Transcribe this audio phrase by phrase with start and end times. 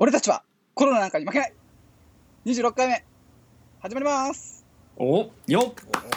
[0.00, 0.44] 俺たちは
[0.74, 1.54] コロナなんかに負けない。
[2.46, 3.04] 26回目
[3.80, 4.64] 始まります。
[4.96, 5.74] およっ。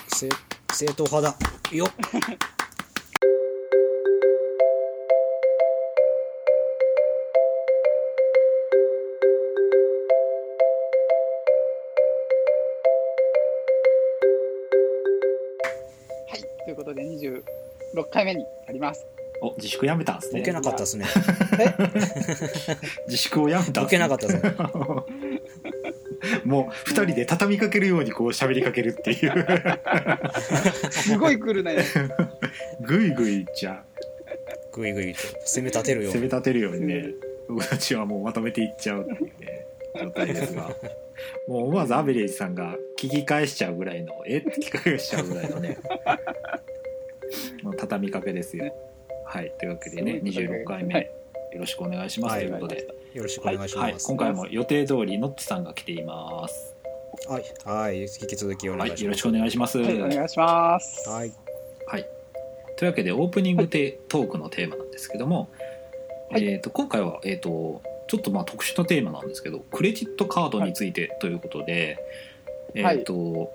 [0.09, 0.29] お正
[0.71, 1.75] 正統派だ。
[1.75, 1.89] よっ。
[16.29, 17.43] はいということで26
[18.11, 19.05] 回目になります
[19.41, 20.39] お自粛やめたんですね。
[20.41, 21.05] ボケなかったですね。
[23.07, 24.55] 自粛をやめたんボケなかったですね。
[26.45, 29.47] もう二人で畳みかけるようにこう喋りかけるっていう。
[30.91, 31.83] すごい来るね。
[32.85, 33.83] ぐいぐいいっちゃ
[34.71, 36.19] グイグイと攻め立てるように。
[36.19, 37.05] 攻め立てるようにね。
[37.47, 39.65] 僕たちはもうまとめていっちゃうっていうね
[39.99, 40.69] 状態ですが。
[41.47, 44.37] もう思わずアベレージさんが聞き返しちゃうぐらいのえ？
[44.37, 45.77] って聞き返しちゃうぐらいのね。
[47.77, 48.73] 畳みかけですよ
[49.31, 49.53] はい。
[49.57, 51.03] というわけでねすごい26回目、はい。
[51.53, 52.47] よろしくお願いします、はい。
[52.47, 53.83] ということで、よろしくおはい願いします。
[53.83, 54.17] はい。
[54.17, 56.75] 今回も予定通りノッチさんが来ています。
[57.29, 57.43] はい。
[57.63, 58.01] はい。
[58.01, 58.99] 引き続きお願いします。
[58.99, 59.03] はい。
[59.03, 59.77] よろしくお願いします。
[59.77, 60.01] はい。
[60.01, 61.09] お願いします。
[61.09, 61.31] はい。
[61.87, 62.05] はい。
[62.77, 65.49] というわけでオープニングテトークのテーマなんですけども、
[66.29, 66.43] はい。
[66.43, 71.97] えー、と今回は、えー、とちょっとまあ特殊なテーマなんですけどクレジットカードについてということで、
[72.75, 72.97] はい。
[72.97, 73.49] えっ、と、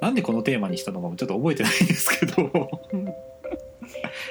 [0.00, 2.50] なんでこのテーマにしたのかもちょっと覚えてないんですけど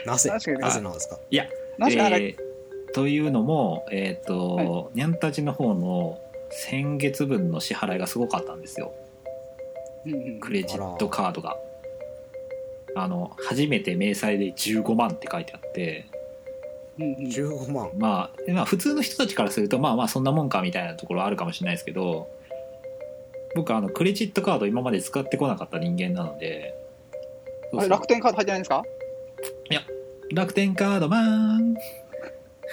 [0.06, 0.30] なぜ？
[0.30, 1.20] なぜなんですか？
[1.30, 2.48] いや、なんか、えー
[2.94, 6.18] というのも、えっとはにゃんたちの方の
[6.50, 8.94] 先月分の支払いがすごかったんですよ。
[10.06, 10.40] うんうん。
[10.40, 11.58] クレジットカードが。
[12.96, 16.08] あの初めて明細で15万って書いてあって。
[16.98, 17.28] うんうん。
[17.28, 22.28] 15万まあ、まあ普通の人たちからするとまあまあそんなもんかみたいなところあるかもしれないですけど
[23.56, 26.74] 僕あのクレジットカード今まで使ってこなかった人間なので。
[27.78, 28.82] あれ楽天カード入ってないんですか？
[30.34, 31.76] 楽天カードマン。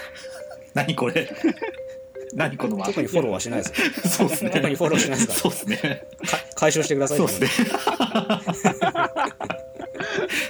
[0.75, 1.29] 何これ？
[2.35, 4.09] 何このマーク特にフォローはしないです。
[4.19, 4.51] そうですね。
[4.51, 5.77] 特にフォローしないですかそうですね。
[5.77, 7.49] か解消してくださいそうですね。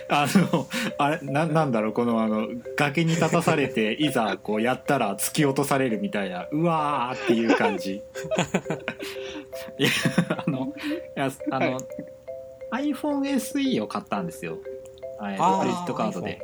[0.09, 0.67] あの
[0.99, 8.03] あれななんだろうこのあの崖に立たされていざこうやったら突き落とされるみたいなうわーっていう感じ。
[9.79, 9.89] いや
[10.47, 10.73] あの
[11.17, 11.81] いやあの、
[12.73, 14.59] iPhoneSE を買ったんですよ。
[15.19, 16.41] クレジットカードで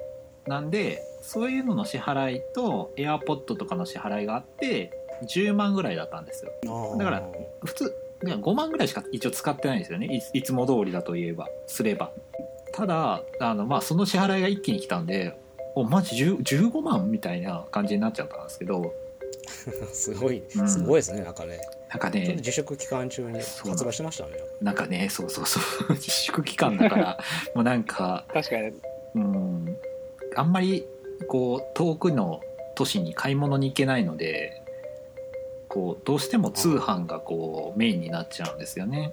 [0.47, 4.91] なんでそういうのの支払いと AirPod とかの支払いがあって
[5.25, 6.97] 10万ぐらいだったんですよ。
[6.97, 7.23] だから
[7.65, 7.95] 普通
[8.27, 10.06] いや5万ぐらいしか一応使ってないんですよね。
[10.06, 12.11] いいつも通りだと言えばすれば。
[12.73, 15.37] ただあの、まあ、その支払いが一気に来たんで
[15.75, 16.39] おマジ10
[16.71, 18.95] 15万みたいな感じになっちゃったんですけど。
[19.93, 21.61] すごいうんすごいですねなんかね。
[21.89, 23.71] なんかちょっとね自粛期間中にそう。
[23.71, 24.33] 発売してましたね。
[24.61, 25.93] なんかねそうそうそう。
[25.95, 27.19] 自粛期間だから
[27.55, 28.72] もうなんか確かに。
[29.17, 29.77] うん
[30.36, 30.86] あんまり
[31.28, 32.41] こう遠くの
[32.74, 34.62] 都市に買い物に行けないので
[35.68, 39.12] こうどうしても通販がこうメインになっちゃうんですよね。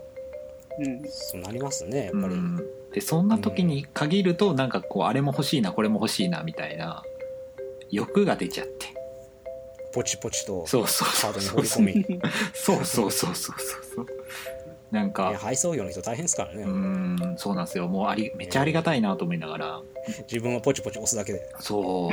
[0.79, 1.01] うん。
[1.07, 2.33] そうなりますねやっぱり。
[2.33, 2.57] うん、
[2.91, 7.03] でそんな時に限るとなんかこうあれも欲しいなこれも欲しいなみたいな
[7.91, 8.87] 欲が出ちゃって。
[9.93, 11.55] ポチポチとそうそうカーそう。
[11.57, 12.21] ドに放り込み。
[12.53, 14.05] そうそうそうそうそうそう
[14.91, 15.33] なんか。
[15.37, 17.87] 配送業の人大変ですからね、うんそうなんですよ。
[17.87, 19.81] もうありめっちゃありがたいなと思いながら。
[20.31, 21.49] 自分はポチポチ押すだけで。
[21.59, 22.11] そう。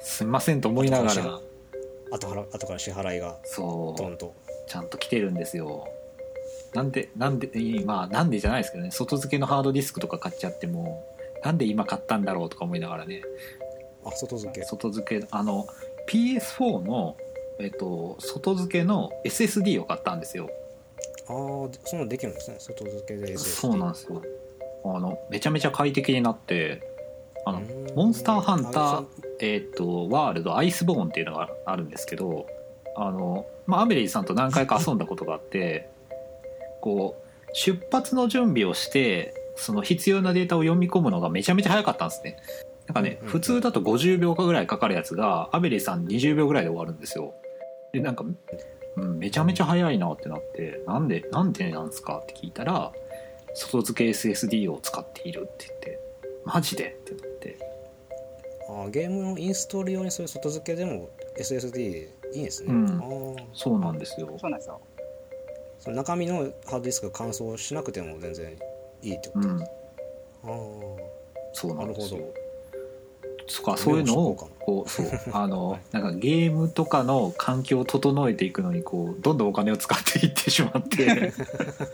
[0.00, 1.40] すんませんと思いながら。
[2.10, 3.98] 後から後から支払いがそう。
[3.98, 4.34] トンと
[4.66, 5.86] ちゃんと来てるんですよ。
[6.74, 7.50] なんでなんで
[7.84, 8.90] まあなんでじゃないですけどね。
[8.90, 11.04] 外付けのハードディスクとか買っちゃっても
[11.44, 13.22] なんで今買ったんだろうとか思いながらね。
[14.04, 14.64] あ外付け。
[14.64, 15.66] 外付けあの
[16.08, 17.16] PS4 の、
[17.60, 20.50] えっと、外付けの SSD を買ったんですよ
[21.28, 21.34] ああ
[21.84, 22.56] そんなのできるんですね。
[22.58, 24.22] 外付けで SSD そうなんですよ。
[24.84, 26.82] あのめちゃめちゃ快適になって
[27.46, 27.94] あのうん。
[27.94, 29.04] モンスターハンターあ、
[29.40, 32.46] えっとワールドアイスボーンっていうのがあるんですけど
[32.96, 35.88] あの、まあ、アメリーさんと何回か遊んだことがあって
[36.80, 42.36] こう出発の準備をしてその必要なデータを読み込むのがめちゃめちゃ早かったんですね。
[42.86, 47.34] なんかね、うんうん普通だと50秒かぐらいかかるやつがアベレーさん20秒ぐらいで終わるんですよ。
[47.92, 48.24] でなんか、
[48.96, 52.92] うん、めちゃめちゃ早いなってなってなんでなんでなんですかって聞いたら
[53.54, 56.00] 外付け SSD を使っているって言って
[56.44, 56.96] マジで？
[57.00, 57.58] ってなって。
[58.68, 63.36] あゲームのインストール用にそういう外付けでも SSD いいんですね、うん。
[63.52, 64.36] そうなんですよ。
[64.40, 64.80] そうなんですよ。
[65.78, 68.56] その中身のハードディスクが乾燥しなくても全然
[69.02, 69.62] いいってこと、うん。
[69.62, 69.66] あ
[71.52, 72.20] そうなんですよ。
[72.20, 72.34] なる
[73.52, 81.34] そっかそういうのをここうそうあのなんかゲームとかの環境を整えていくのにこうどんどんお金を使っていってしまって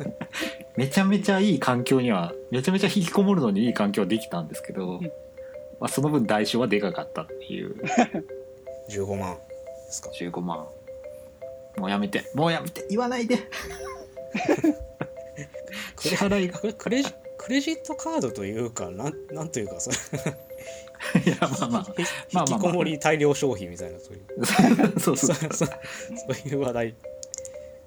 [0.78, 5.00] めちゃめちゃいい環境にはめちゃめちゃ引きこもるのにいい環境はできたんですけど、
[5.80, 7.74] まあ、その分代償はでかかったっていう。
[7.98, 8.08] あ
[8.88, 9.40] 15万で
[9.90, 10.64] すか？15万。
[11.76, 12.30] もうやめて。
[12.34, 12.86] もうやめて。
[12.88, 13.38] 言わないで。
[15.98, 16.60] 支払いが。
[16.78, 17.12] クレジ
[17.72, 19.96] ットカードというかなんなんというかそれ
[21.24, 21.86] いやまあまあ。
[22.32, 25.00] まあまあ引きこもり大量消費みたいなそういう。
[25.00, 25.36] そうそう。
[25.36, 26.48] そうそう。
[26.48, 26.88] いう話題。
[26.88, 26.94] い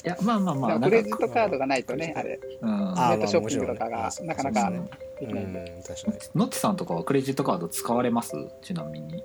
[0.03, 3.00] やまあまあまあクレジットカードがないとね、あれ、うん。
[3.00, 4.91] あネットショッピングとかがなかなかうんで
[5.27, 5.83] きないんで。
[5.88, 6.18] 確かに。
[6.35, 8.31] ノッチさんとかはクレジットカード使われます？
[8.63, 9.23] ちなみに。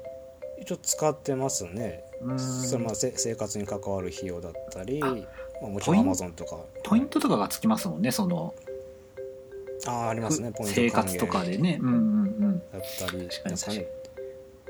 [0.61, 2.05] 一応使ってますね。
[2.21, 2.39] うん。
[2.39, 5.07] それまあせ生活に関わる費用だったりあ
[5.63, 6.59] まあ、もちろんアポインマゾンとか。
[6.85, 8.55] ポイントとかがつきますもんねその。
[9.87, 11.79] ああありますねポイント生活とかでね。
[11.81, 13.87] うんうんだったり確かになんかね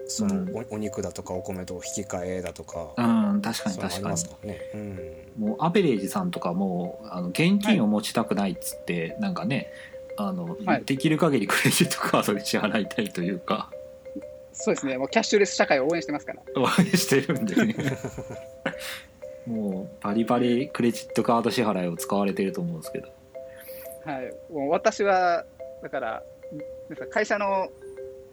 [0.08, 0.56] その、うん。
[0.70, 4.48] おお肉だとかお米と引き換えだとか、うんうん確かに確かに。
[4.48, 9.68] ね、うん、もうアベレージさんとかもあの現金を持ちたくないっつって、なんかね
[10.16, 10.84] あの、はい。
[10.84, 13.70] できる限りクレジットカードで支払いたいというか。
[14.52, 16.40] そうですね、もうキャッシュレス社会を応援してますから。
[16.56, 17.76] 応援してるんでね。
[19.46, 23.08] もうバリバリクレジットカード支払いを使われてると思うんですけど。
[24.06, 25.44] はい、もう私は、
[25.82, 26.22] だから、
[26.88, 27.68] なんか会社の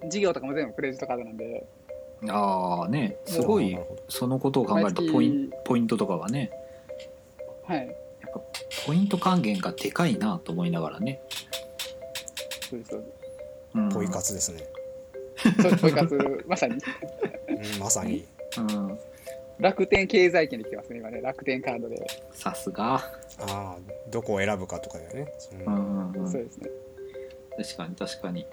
[0.09, 1.65] 事業とかも全部クレジットカードなんで、
[2.29, 3.77] ああねすごい
[4.09, 6.51] そのことを考えるとポインポイントとかがね。
[7.65, 7.87] はい、やっ
[8.33, 8.41] ぱ
[8.85, 11.21] ポイント還元がでかいなと思いながらね、
[12.69, 13.05] そうです、そうで
[13.75, 14.63] うん、ポイ活ですね、
[15.81, 16.75] ポイ活、まさに。
[16.75, 18.25] うん、まさに。
[18.57, 18.99] うん。
[19.59, 22.05] 楽天経済圏で来てますね、今ね、楽天カードで。
[22.33, 22.95] さすが。
[22.95, 23.01] あ
[23.47, 23.77] あ
[24.11, 25.31] どこを選ぶかとかだよね、
[25.65, 26.31] うんうんうん。
[26.31, 26.69] そうですね。
[27.57, 28.45] 確かに確かに。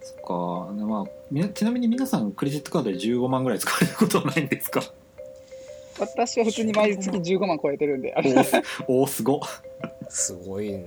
[0.00, 0.16] そっ
[0.68, 0.72] か。
[0.84, 4.82] まあちなみに皆さんクレジットカードで15万ぐらい使われたことはないんですか？
[5.98, 8.34] 私は普通に毎月15万超えてるんで、あれ、
[8.88, 9.36] おおすご。
[9.36, 9.40] っ
[10.08, 10.78] すごいな。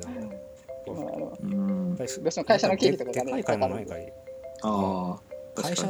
[0.88, 1.96] まああのうん。
[1.96, 4.14] どうしても会社の経費とかがねでかい買い物ないかい
[4.64, 5.18] あ
[5.58, 5.84] あ会社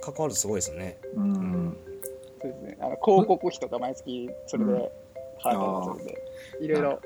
[0.00, 0.98] 関わるとすごいですね。
[1.16, 1.32] ううん。
[1.32, 1.76] ん
[2.40, 6.18] そうですね、あの広告費とか毎月それで払ったりするんで、
[6.60, 7.00] いろいろ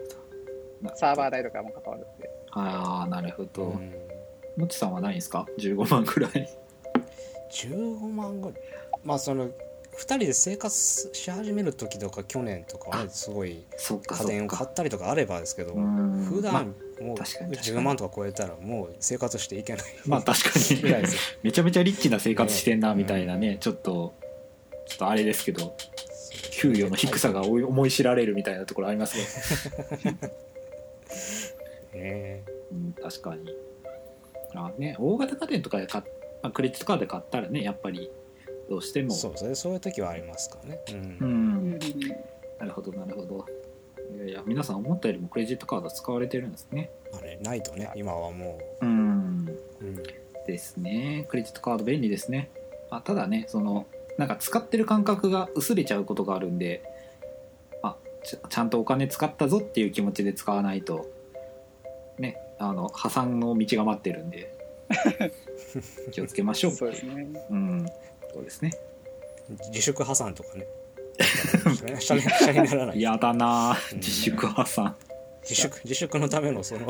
[0.95, 3.93] サーバー代とかも関わるんで、ああなるほど、うん。
[4.57, 6.49] もっちさんはないんですか？15万くらい。
[7.53, 8.59] 15万ぐらい。
[9.05, 9.51] まあその2
[9.99, 16.25] 人で生活し始める時とか去年とかはねすごいそっか家電を買そったりとかあればですけどうん。
[16.25, 17.79] 普まあ段もう確かに確かに。
[17.79, 20.81] 10万とか超えたらもう生活していけないまあ確かに。
[20.81, 21.21] ぐらいですよ。
[21.43, 24.15] めちゃめちゃリッチな生活してんなねみたいなね、ちょっと
[24.89, 25.77] ちょっとあれですけど。
[26.59, 29.19] 給与の低さが思い思い知られるみたいなところあります
[30.03, 30.19] ね、
[31.97, 32.45] ね。
[32.73, 33.55] うん、確かに。
[34.55, 36.05] あね大型家電とかで買っ、
[36.43, 38.11] まあ、クレジットカードで買ったらねやっぱり
[38.69, 39.11] どうしても。
[39.11, 39.55] そうですね。
[39.55, 40.81] そういう時はありますからね。
[40.91, 40.97] うん。
[40.97, 41.71] ううん。
[41.75, 41.79] ん
[42.59, 43.47] なるほどなるほど。
[44.17, 46.91] いやいや皆さん思ったよりもクレジットカード使われてるんですね。
[47.13, 48.87] あれないとね今はもう。
[48.87, 49.47] ん。
[49.81, 49.97] う、うん、
[50.47, 51.27] ですね。
[51.29, 52.51] クレジットカード便利ですね。
[52.91, 53.87] あただねその
[54.19, 56.83] なんか使ってる感覚が薄れちゃうことがあるんで
[57.83, 61.05] あちちゃんとお金使ったぞっていう気持ちで使わないとね
[62.59, 64.57] あの破産の道が待ってるんで
[66.13, 66.73] 気をつけましょう。
[66.73, 67.27] そうですね。
[67.51, 67.87] うん。
[68.33, 68.73] そうですね。
[69.69, 70.67] 自粛破産とかね。
[72.01, 72.99] シャレシャレにならない。
[72.99, 73.99] 嫌だなうん。
[73.99, 74.97] 自粛破産。
[75.43, 76.89] 自粛自粛のためのその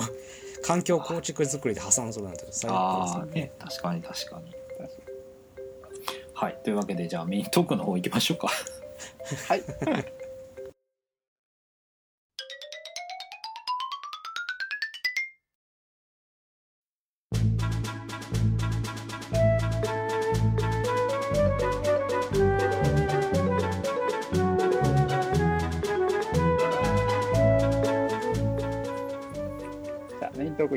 [0.62, 3.40] 環境構築作りで破産するなんて最悪ああですね。
[3.42, 4.52] ね確かに確かに。
[4.78, 5.02] 確か
[6.34, 6.58] はい。
[6.64, 8.48] というわけでじゃあメイントークの方行きましょうか。
[9.48, 9.62] はい。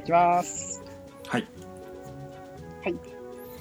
[0.10, 0.82] きます。
[1.28, 1.48] はい。
[2.84, 2.96] はい。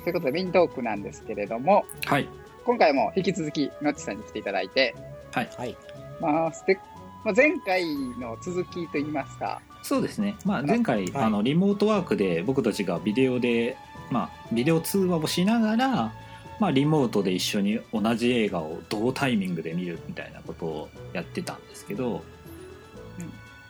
[0.04, 2.28] ということでメイントークなんですけれども、はい。
[2.64, 4.94] 今回も引き続きのっちさんに来ていただいて、
[5.32, 5.76] はい。
[6.20, 6.78] まあ、ステ
[7.24, 7.84] まあ、前回
[8.18, 11.24] の続きといいますか、そうですね、まあ、前回、はい。
[11.24, 13.76] あのリモートワークで僕たちがビデオで、
[14.10, 16.12] まあ、ビデオ通話をしながら、
[16.60, 22.22] まあ、リモートで一緒に同じ映画を同タイミングで見るみたいなことをやってたんですけど、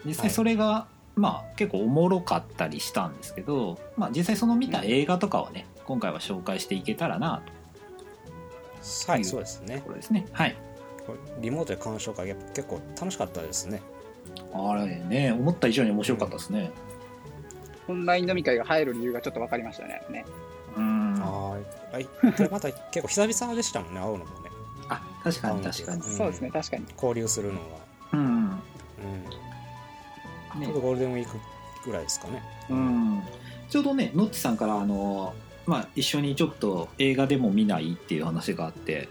[0.05, 0.87] 実際それが、
[1.19, 9.11] まあ、結構おもろかったりしたんですけど、まあ、実際その見た映画とかをね今回は紹介していけたらなと。
[9.11, 9.83] はいそうですね。
[9.85, 10.27] ころですね。
[10.33, 10.57] はい。
[11.41, 13.83] リモートで鑑賞会やっぱ結構楽しかったですね。
[14.55, 16.71] あれね思った以上に面白かったですね。
[17.89, 20.03] オンライン飲み会が入る理由がちょっと分かりましたね。
[20.11, 20.25] ね。
[20.77, 21.15] うん。
[21.21, 22.05] あーはい。
[22.05, 24.51] これまた結構久々でしたもんね会うのもね。
[24.89, 26.01] あ確かに確かに。
[26.01, 26.85] うんそうですね、確かに。
[26.95, 27.79] 交流するのは。
[28.13, 28.21] うん。
[28.21, 28.59] うん
[30.57, 30.67] ね。
[30.67, 31.39] ちょうどゴールデンウィーク
[31.85, 32.43] ぐらいですかね。
[32.71, 33.23] うん、
[33.69, 35.35] ちょうどねノッチさんからあの、
[35.67, 39.09] まあ、一緒にちょっと映画でも見ないっていう話があって、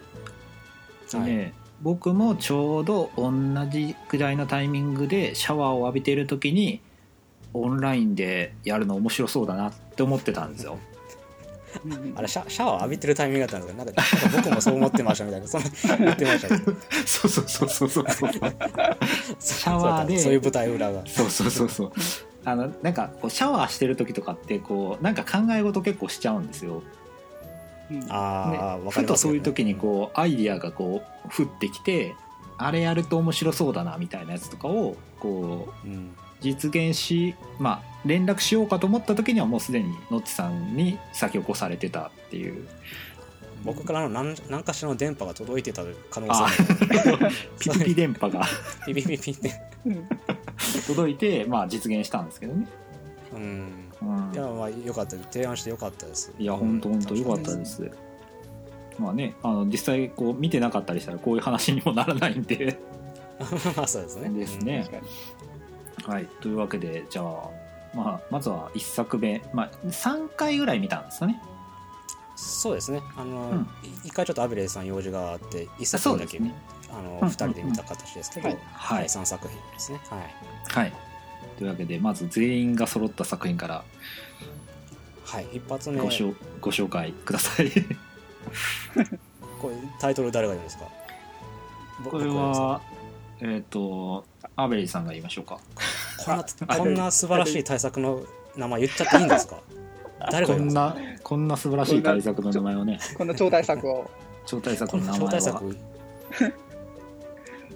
[1.11, 1.21] はい。
[1.23, 3.31] ね僕もちょうど同
[3.69, 6.81] じくらいのタイミングでシャワーを浴びている時に
[7.53, 10.79] オンラインでやるの面白そうだなって思ってたんですよ
[11.85, 16.73] うんあれシャシャワー浴びてるタイミングだったんですかなんかなんか僕もそう思ってましたみたいなそんな言ってましたけど。
[17.05, 18.05] そうそうそうそうそう。
[18.09, 18.31] そう
[19.39, 20.19] シャワーで。
[20.19, 21.91] そういう舞台裏がそうそうそうそう。
[22.45, 26.81] あのなんかこうシャワーしてる時とかってこうなんか考え事結構しちゃうんですよ。
[27.91, 27.97] うん。
[28.03, 32.15] あねあ、わかふとそういう時にこうアイディアがこう降ってきて
[32.57, 42.67] あれやると面白そうだなみたいなやつとかをこううん実現しまあ連絡しようかと思った時にはもうすでにノッチさんに先を越されてたっていう。
[43.65, 47.17] 僕からの何何かしらの電波が届いてた可能あ性も。
[47.59, 48.45] ピピピ電波が。
[48.85, 49.51] ピピピピって
[49.85, 50.07] うん
[50.85, 52.67] 届いて、まあ、実現したんですけどね、
[53.33, 57.89] うんうん、いやまあよかった提案してよかったですいや本当本当良かったです
[58.99, 62.79] まあねあの実際こう見てなかったりしたらこういう話にもならないんで
[63.75, 65.07] まあそうですねですね確かに
[66.07, 66.25] はい。
[66.41, 67.49] というわけでじゃあ、
[67.95, 71.41] まあ、まずは1作目、まあ、3回ぐらい見たんですかね。
[72.35, 73.01] そうですね。
[73.17, 73.67] あの、うん。
[74.03, 76.53] 一回ちょっとアベレーさん用事があって一作品だけ、ね。
[76.89, 78.57] あのうん二人で見た形ですけど、はい。
[78.73, 79.99] はい3作品ですね。
[80.09, 80.81] はい。
[80.81, 80.93] はい。
[81.57, 83.83] というわけでまず全員が揃った作品から
[85.25, 85.99] はい一発目。
[85.99, 87.71] ごしょ、ご紹介ください。
[89.59, 90.85] これタイトル誰が言うんですか？
[92.03, 92.79] ぼこれは
[93.41, 94.25] えっ、と
[94.55, 95.59] アベリーさんが言いましょうか。
[96.25, 96.45] こんな
[96.77, 98.21] こんな素晴らしい対策の
[98.55, 99.57] 名前言っちゃっていいんですか？
[100.31, 102.99] 誰がこん言うんですかなこんな素晴らしい対策の名前をね。
[103.17, 104.09] こんな超大作を、
[104.45, 105.29] 超大作の名前は。
[105.29, 105.77] 超大作？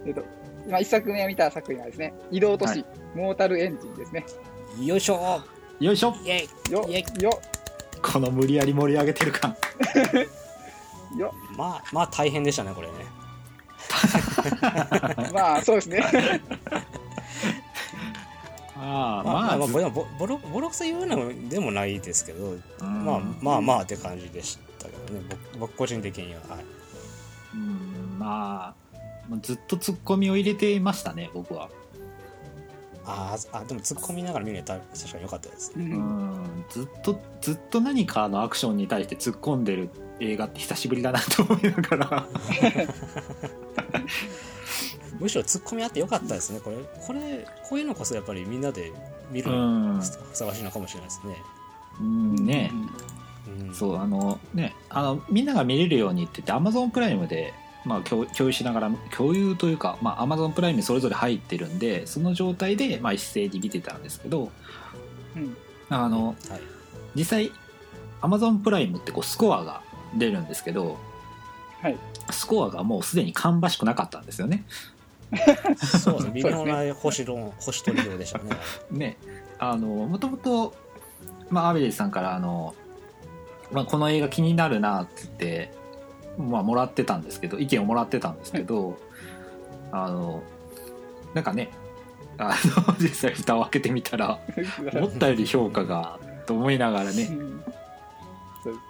[0.07, 0.23] えっと、
[0.67, 2.85] 今一作目を見た作品はですね、移動都市、はい。
[3.13, 4.25] モータルエンジンですね。
[4.81, 5.41] よいしょ。
[5.79, 6.15] よいしょ。
[6.25, 6.83] イよ
[7.19, 7.39] よ。
[8.01, 9.55] この無理やり盛り上げてる感。
[11.19, 11.33] よ。
[11.55, 12.93] まあまあ大変でしたねこれね
[15.33, 16.01] まあそうですね。
[18.83, 23.05] ああまあ、まあ、まあ、ボボロボロクソ言うのでもないですけど、うん。
[23.05, 25.21] まあまあまあって感じでしたけどね。
[25.29, 26.65] 僕僕個人的には、はい、
[27.53, 28.81] うんまあ
[29.41, 31.69] ずっとツッコミを入れていましたね僕は
[33.05, 35.71] あーあでも突っ込みながら見れた確かに良かったです。
[35.75, 35.85] ううん。
[35.87, 39.89] んずっとずっと何かのアクションに対して突っ込んでる
[40.19, 42.27] 映画って久しぶりだなと思いながら。
[45.19, 46.59] むしろ突っ込みあって良かったですね。
[46.59, 48.91] これこれこういうのこそやっぱりみんなで
[49.31, 51.35] 見うるのふさわしいのかもしれないですね、
[51.99, 52.35] うん。
[52.35, 52.71] ね。
[53.47, 64.51] うん、そうあのねあのみんなが見れるようにって言って Amazon プライムで、まあ、共共有しながら共有というか、まあ、Amazon プライムにそれぞれ入ってるんでその状態で、まあ、一斉に見てたんですけど
[65.35, 65.57] うん。
[65.89, 66.61] あのはい。
[67.15, 67.51] 実際
[68.21, 69.81] Amazon プライムってこうスコアが
[70.15, 70.97] 出るんですけど
[71.81, 71.97] はい。
[72.29, 74.63] スコアがもうすでに芳しくなかったんですよね。
[75.75, 76.31] そうですね。
[76.35, 78.51] 微妙な星の星取り量でしたね。
[78.91, 79.17] ね。
[79.57, 80.73] あのもともと、
[81.49, 82.75] まあ、アベレージさんからあの、
[83.71, 85.73] まあ、この映画気になるなって言って、
[86.37, 88.97] まあ、もらってたんですけど意見をもらってたんですけど、
[89.91, 90.43] あの
[91.33, 91.69] なんかね
[92.37, 92.55] あ
[92.87, 94.39] の 実際蓋を開けてみたら
[94.93, 97.23] 思ったより評価がと思いながらね。
[97.23, 97.57] うん。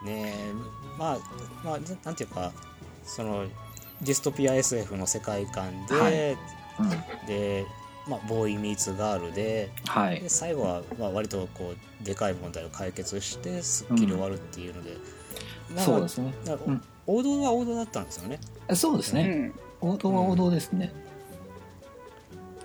[0.06, 0.54] ねえ
[0.98, 1.18] まあ
[1.64, 2.52] まあななんていうか
[3.04, 3.46] その
[4.02, 6.32] ディストピア SF の世界観で、はい。
[6.32, 6.38] うん。
[7.28, 7.66] で、
[8.08, 10.22] まあ、ボーイ・ミーツ・ガールではい。
[10.22, 14.98] で最後は、まあ、割とこうでかい問題を解決してすっきり終わるっていうので、
[15.76, 16.34] まあそうですね。
[16.46, 18.40] なんかうん王道は王道だったんですよね。
[18.74, 19.92] そうですね、うん。
[19.94, 20.94] 王道は王道ですね、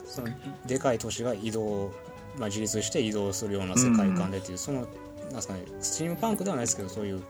[0.05, 0.29] その
[0.67, 1.93] でかい都市が移動、
[2.39, 4.87] まあ、自立して移動するような世界観でっていう、その
[5.25, 7.23] なんですかねスチームパンクではないですけどそういう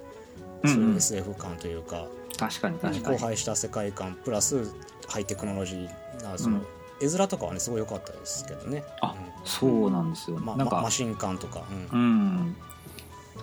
[0.62, 2.06] うんそういう SF 感というか、
[2.38, 3.16] 確かに確かに。
[3.16, 4.70] 荒廃した世界観プラス
[5.08, 6.60] ハイテクノロジーなその、
[7.00, 8.84] 絵面とかはねすごい良かったですけどね。
[9.00, 12.00] あそうなんですよ、うんまなんかまマシン感とか、うん。
[12.00, 12.56] うん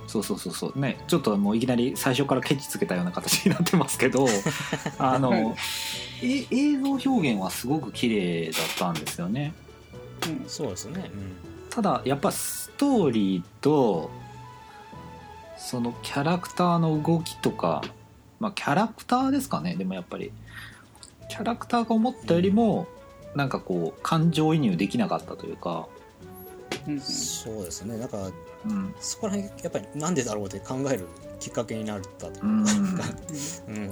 [0.07, 0.79] そうそうそうそう。
[0.79, 4.27] ねちょっともういきなり最初からケチつけたような形になってますけど
[4.99, 5.55] あの
[6.21, 9.53] え映像表現はすごく綺麗だったんですよね。
[10.27, 10.45] うん。
[10.47, 11.11] そうですね、
[11.69, 14.09] ただやっぱストーリーと
[15.57, 17.83] そのキャラクターの動きとか
[18.39, 20.31] まあキャラクターですかねでもやっぱり。
[21.29, 22.87] キャラクターが思ったよりも
[23.35, 25.87] なんかこう感情移入できなかったというか、
[26.87, 27.97] うんうん、そうですね。
[27.97, 28.31] なんか
[28.65, 28.95] うん。
[28.99, 31.07] そこら辺やっぱりなんでだろうって考える
[31.39, 33.77] きっかけになったというか、うん。
[33.77, 33.91] うん。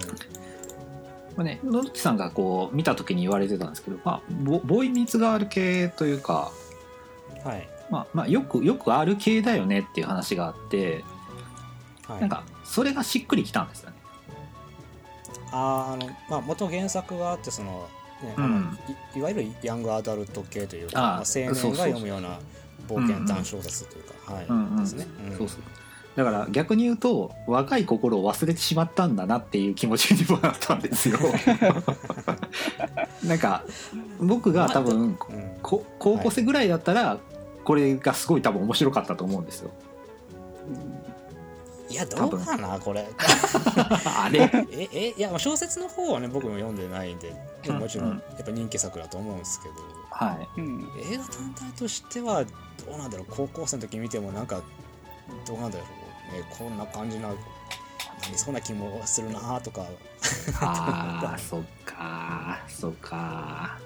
[1.36, 6.52] まあね、野口さんがこう見た時に言われてたんですけど、まあ、ボボーイミーツガール系というか、
[7.44, 7.68] はい。
[7.90, 11.04] まあまあ、よくよくある系だよねっていう話があって
[12.08, 12.22] はい。
[12.22, 13.98] なんかそれがしっくりきたんですよね。
[15.52, 17.90] あーあのまあ元原作があってその、
[18.24, 18.80] ねあのうん
[19.16, 22.40] いいわゆるヤングアダルト系というかまあ、青年が読むような
[22.98, 24.78] 冒険探小説というか、はい、うんうん。
[24.78, 25.38] ですね、ん。
[25.38, 25.62] そうそう。
[26.16, 31.18] だから逆に言うと若い心を忘れてしまったんだなっていう気持ちにもなったんですよ。
[33.24, 33.64] なんか
[34.20, 35.18] 僕が多分
[35.62, 37.18] 高校生ぐらいだったら
[37.64, 39.72] これがすごい多分面白かったと思うんですよ。
[41.90, 43.08] いやどうかなこれ。
[44.06, 44.50] あれ？
[44.72, 48.18] ええいやまあ小説の方はね僕も読んでないんででももちろんうん。
[48.18, 49.76] やっぱ人気作だと思うんですけど、
[50.12, 50.62] はい。
[50.62, 52.52] うん映画単体としてはど
[52.96, 53.28] うなんだろう。
[53.30, 54.62] 高校生の時見てもなんか
[55.46, 55.86] どうなんだろ
[56.34, 57.30] う、ね、こんな感じな
[58.24, 59.86] 何そんな気もするなとか。
[60.60, 62.60] ああそっか。
[62.68, 63.78] そっか。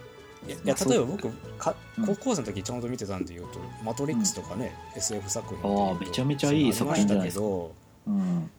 [0.48, 2.06] いや例えば僕かうん。
[2.06, 7.42] 高校生の時ちゃんと見てたんで言うと「マトリックス」とかね、SF 作品あーめちゃめちゃいい作品じゃないですか。
[7.44, 7.72] そ
[8.08, 8.52] うん。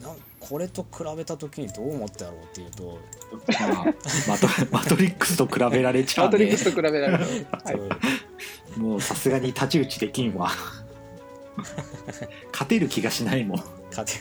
[0.00, 2.98] なこれと比べた時にどう思ったやろうっていうと、
[3.60, 3.84] まあ
[4.28, 6.32] マトマトリックスと比べられちゃうね。
[6.32, 7.24] マトリックスと比べられる。
[7.52, 10.50] はいもうさすがに太刀打ちできんわ。
[12.52, 13.58] 勝てる気がしないもん。
[13.90, 14.14] 勝て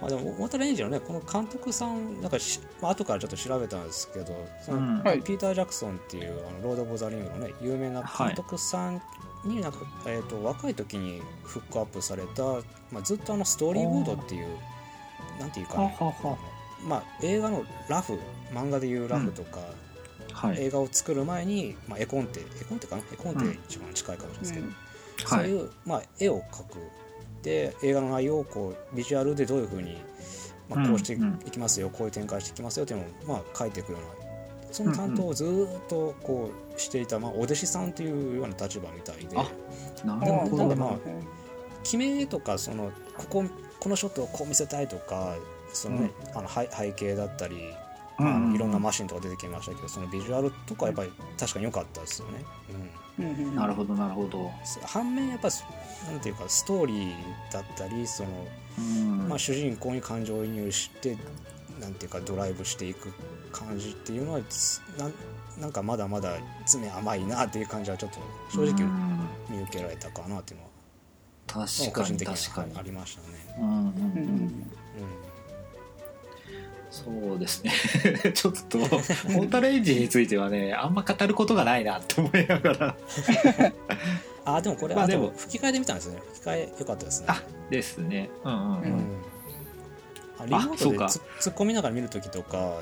[0.00, 5.02] まあでもモーターレンジのねこの監督さんなんかし、まあ後からちょっと調べたんですけどその、うん。
[5.02, 5.22] はい。
[5.22, 9.02] ピーター・ジャクソンっていうあのロード・オブ・ザ・リングのね有名な監督さん
[9.44, 12.42] になんか、えー、と若い時にフックアップされた、
[12.92, 14.46] まあ、ずっとあのストーリーボードっていう
[15.38, 16.38] なんていうかな、ははは。
[16.86, 18.18] まあ、映画のラフ
[18.52, 19.60] 漫画でいうラフとか、
[20.32, 20.60] はい。
[20.60, 23.02] 映画を作る前に、まあ、絵コンテ絵コンテかな？
[23.12, 26.78] 絵コンテ一番近いかもしれないですけど、そういう、まあ、絵を描く。
[27.42, 29.98] で映画の内容をこうビジュアルでどういうふうに、
[30.68, 31.12] まあ、こうして
[31.46, 34.06] いきますよ、こういう展開していきますよっていうのを、まあ、書いていくような。
[34.72, 39.36] その担当をずーっとこうしていた、まあ、お弟子さんというような立場みたいで。
[39.36, 39.46] あ
[40.04, 40.98] なるでもほどなんでまあうん
[41.84, 43.44] 決めとかそのここ
[43.84, 45.36] このショットをこう見せたいとか
[45.74, 47.74] その、ねあの背背景だったり、
[48.18, 52.44] まああのいろんなマシンとか出てきましたけどそのビジュアルとかやっぱり確かに良かったですよね。
[53.18, 53.26] うん。
[53.26, 54.50] うんうんなるほどなるほど。
[54.86, 55.48] 反面やっぱ
[56.10, 57.14] なんていうかストーリー
[57.52, 58.30] だったりその、
[58.78, 59.28] うん。
[59.28, 61.18] まあ、主人公に感情移入して
[61.78, 63.12] なんていうかドライブしていく
[63.52, 65.12] 感じっていうのはつなん
[65.60, 68.18] なんかまだまだ爪甘いなっていう感じはちょっと
[68.50, 69.28] 正直うん。
[69.50, 70.70] 見受けられたかなっていうのは、
[71.46, 72.72] 確まあかに個人的に確かに。
[72.72, 73.43] はありましたね。
[73.58, 73.88] うんうんうんうん。
[73.88, 73.90] う
[74.50, 74.70] ん
[76.90, 77.72] そうですね。
[78.34, 82.96] ちょっとモータルエンジンについてはねあんま語ることがないなって思いながら。
[84.46, 86.22] あでもこれ、あでもも吹き替えで見たんですね。
[86.34, 87.26] 吹き替え良かったですね。
[87.30, 88.30] あですね。
[88.44, 88.90] うんうんううん。
[88.92, 89.22] ん、
[90.38, 92.76] あリモートで突っ込みながら見るときとか、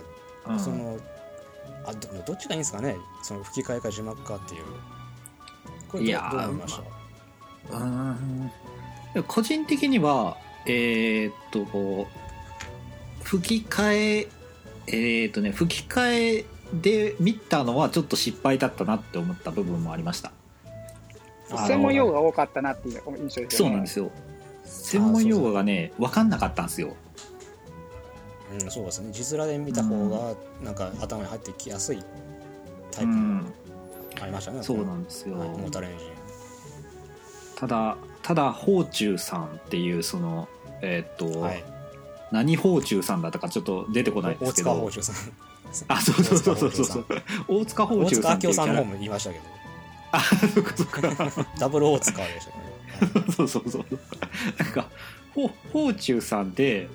[0.47, 0.61] うん。
[0.61, 0.99] その
[1.87, 2.97] あどどっちがいいんですかね？
[3.23, 4.65] その吹き替えか字幕かっていう。
[5.89, 6.81] これどいやーどう思いまし
[7.71, 8.51] た、うん。
[9.27, 12.09] 個人的にはえーっと
[13.23, 14.29] 吹き替え
[14.87, 20.33] えーっとね吹き替えで見たのはちょっと失敗だったなって思った部分もありました。
[21.51, 23.51] あ専門用語が多かったなっていう印象ですよね。
[23.51, 24.11] そうなんですよ。
[24.65, 26.97] 専門用語がね分かんなかったんですよ。
[28.53, 29.13] うん、そうですね。
[29.13, 32.03] 字面で見た方がなんか頭に入ってきやすい
[32.91, 33.55] タイプうん。
[34.21, 36.05] ありましたね、そうなんですよ、はい、モータルエンジ。
[36.05, 36.09] ン
[37.57, 40.49] ただただ宝中さんっていうその
[40.83, 41.65] えーっと、はい。
[42.33, 44.71] 何宝中さんだったかちょっと出てこないんで大すけど。
[44.71, 45.33] 塚宝中さん。
[45.89, 47.07] あそうそうそうそうそう。
[47.49, 49.45] 大塚宝大中さんっていうキャラ塚明夫さんの方も言いましたけど。
[50.13, 51.47] あそっかそっか。
[51.59, 52.73] ダブル大塚でしたね、
[53.35, 53.85] そうそうそう
[54.59, 54.87] なんか
[55.35, 56.89] ほ宝中さんって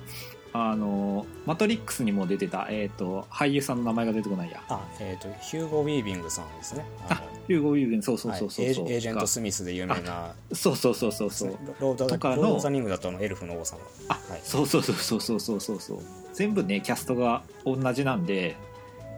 [0.52, 4.62] あのマトリックスにも出てた、えー、と俳優さんの名前が出てこないや。
[4.68, 6.84] あえっ、とヒューゴ・ウィービングさんですね。
[7.08, 15.98] あユーゴ・ウィーブンそうそうそうそうそう、エージェント・スミスで有名なそうそうそうそうそうロード・ロとかのード・ザ・リングだとのエルフの王様あ、はいそうそうそうそうそうそうそう
[16.32, 18.56] 全部ねキャストが同じなんで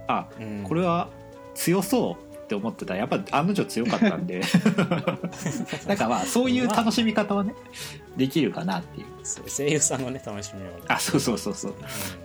[0.09, 1.09] あうんこれは
[1.55, 4.43] 強そうって思ってたやっぱ案の定強かったんで
[5.87, 7.55] なんかまあそういう楽しみ方はね
[8.17, 9.07] できるかなっていう
[9.49, 11.75] 声優さんのね楽しみをあそうそうそうそうう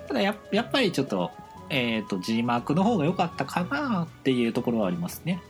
[0.07, 1.29] ただややっぱりちょっと,、
[1.69, 5.43] えー、と G マークの方が良かったかなっていうところはありますね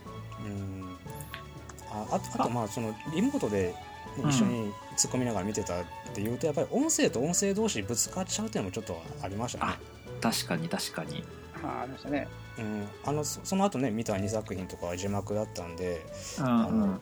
[2.11, 2.43] ああとあ。
[2.43, 3.75] とまあそのリモートで
[4.17, 9.73] 一緒に突っ込みながら見てたっていうとやっぱり音声と音声同士ぶつかっちゃうっていうのもちょっとありましたね。
[9.73, 11.23] あ確かに確かに。
[11.63, 12.27] あありましたね。
[12.57, 16.05] うん、あのそその後ね見た2作品とかは字幕だったんで
[16.39, 17.01] うんあのうん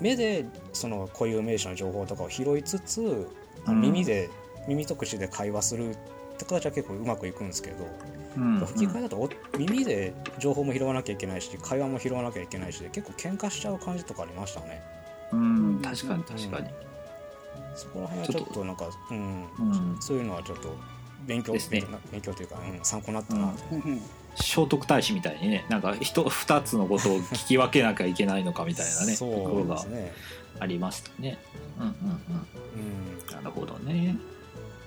[0.00, 3.28] 目でその固有名詞の情報とかを拾いつつ
[3.66, 3.82] あのうん。
[3.82, 4.30] 耳で、
[4.68, 5.96] 耳と口で会話するっ
[6.38, 7.86] て形は結構うまくいくんですけど、
[8.36, 8.66] うん。
[8.66, 14.82] 吹き替えだとお耳で情報も拾わなきゃいけないし会話も拾わなきゃいけないしで結構喧嘩しちゃう感じとかありましたね。
[15.32, 15.80] うん。
[15.82, 16.68] 確かに確かに。
[17.74, 19.96] そこら辺はちょっとなんかうん、うん。
[20.00, 20.76] そういうのはちょっと
[21.26, 21.80] 勉強ですね。
[21.80, 23.80] 勉強な勉強というか、うん、参考になったなと、うん。
[23.80, 24.02] うん。
[24.36, 29.16] 聖徳太子みたいにねなんか人二つのことを聞き分けなきゃいけないのかみたいな ね。
[29.16, 29.84] ところが
[30.60, 31.38] ありましたね。
[31.78, 33.24] うんうんうん。
[33.26, 33.34] うん。
[33.34, 34.16] なるほどね。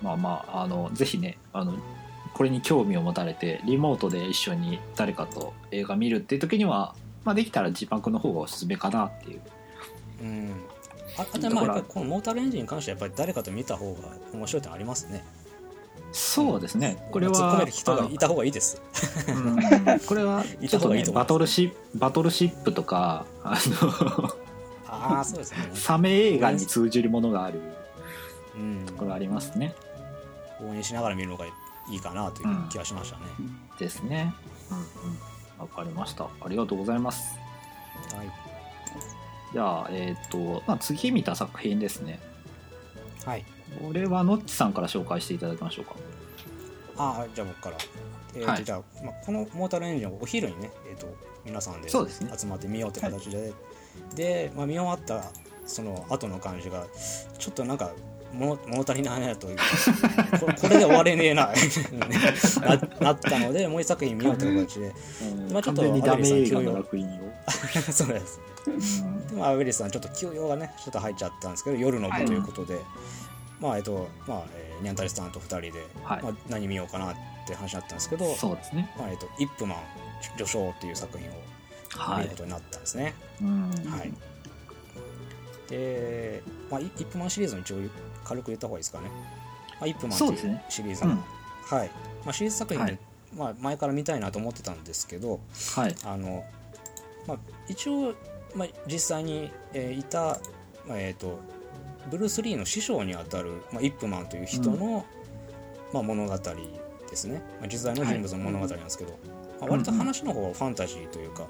[0.02, 1.74] まあまあ、あの、ぜひね、あの、
[2.34, 9.42] これに興味を持たれて、リモートで一緒に誰かと映画見るっていう時には、まあできたら字幕の方がおすすめかなっていう。
[10.22, 10.64] うん。
[11.18, 15.24] ああとはまあやっぱりこのモータルエンジンに関してはやっぱり誰かと見た方が面白いってのありますね。
[16.12, 16.98] そうですね。
[17.12, 18.82] これは、突っ込める人がいた方がいいです。
[19.28, 20.00] うん。
[20.00, 24.30] これは、 いちょっとねバトルシップ、バトルシップとか、あの、
[24.88, 25.70] ああそうですね。
[25.74, 27.62] サメ映画に通じるものがある
[28.56, 29.76] うんところありますね。
[30.62, 31.46] 応援しながら見るのが
[31.90, 33.24] いいかなという気がしましたね、
[33.80, 34.34] ですね。
[34.72, 35.18] うんうん。
[35.60, 36.26] わかりました。
[36.26, 37.38] ありがとうございます。
[38.16, 38.48] はい
[39.54, 42.20] じゃあ、えっ、と、まあ、次見た作品ですね。
[43.26, 43.46] はい
[43.82, 45.96] これはノッチさんから紹介していただきましょうか。
[46.98, 47.78] ああじゃあ僕から、
[48.34, 51.08] えーとはいじゃあ、まあ、このモータルエンジンをお昼にね、えー、と
[51.46, 53.54] 皆さんで集まってみようって形で、
[54.16, 55.32] で、まあ、見終わった
[55.66, 56.86] その後の感じが
[57.38, 57.92] ちょっとなんか
[58.34, 59.56] 物物足りないなという。
[59.56, 59.64] か
[60.40, 61.52] これこれで終われねえな。
[62.62, 64.94] ななったのでもう一作品見ようって形で。
[65.52, 67.32] まあちょっと完全にダメ映画の楽園を。
[67.92, 68.40] そうです。
[69.30, 72.80] でもアウェリスさんちょっと休養がねちょっと入っちゃったんですけど夜の部ということで、
[73.60, 75.72] まあえっとまあ、えーニャンタリスさんと2人で、
[76.04, 76.22] はい。
[76.22, 77.16] まあ、何見ようかなっ
[77.48, 78.92] て話だったんですけどそうですね。
[78.98, 79.78] まあえっとイップマン
[80.38, 81.34] 序章っていう作品を
[81.98, 82.24] はい。
[82.24, 82.38] 見るこ。
[82.38, 83.16] とになったんですね。
[83.42, 83.72] うん。
[83.90, 84.14] はい。
[85.70, 87.78] で、まあ、イイップマンシリーズの一応
[88.28, 89.10] 軽く言った方がいいですかね。
[89.80, 91.18] まあ、イップマンっていうシリーズの、うん。
[91.78, 91.88] はい。
[92.26, 93.00] まあ、シリーズ作品で、はい。
[93.36, 95.40] まあ、前から見たいなと思ってたんですけど、
[95.76, 95.96] はい。
[96.04, 96.44] あの、
[97.28, 97.38] まあ、
[97.68, 98.14] 一応、
[98.56, 100.40] まあ、実際に、えーいた、
[100.88, 101.40] まあえー、と
[102.10, 105.06] ブルース・リーの師匠にあたる、まあ、イップマンという人の、
[105.94, 109.12] まあ、物語ですね、まあ、実在の人物の物語なんですけど、
[109.60, 111.48] まあ、割と話の方はファンタジーというか、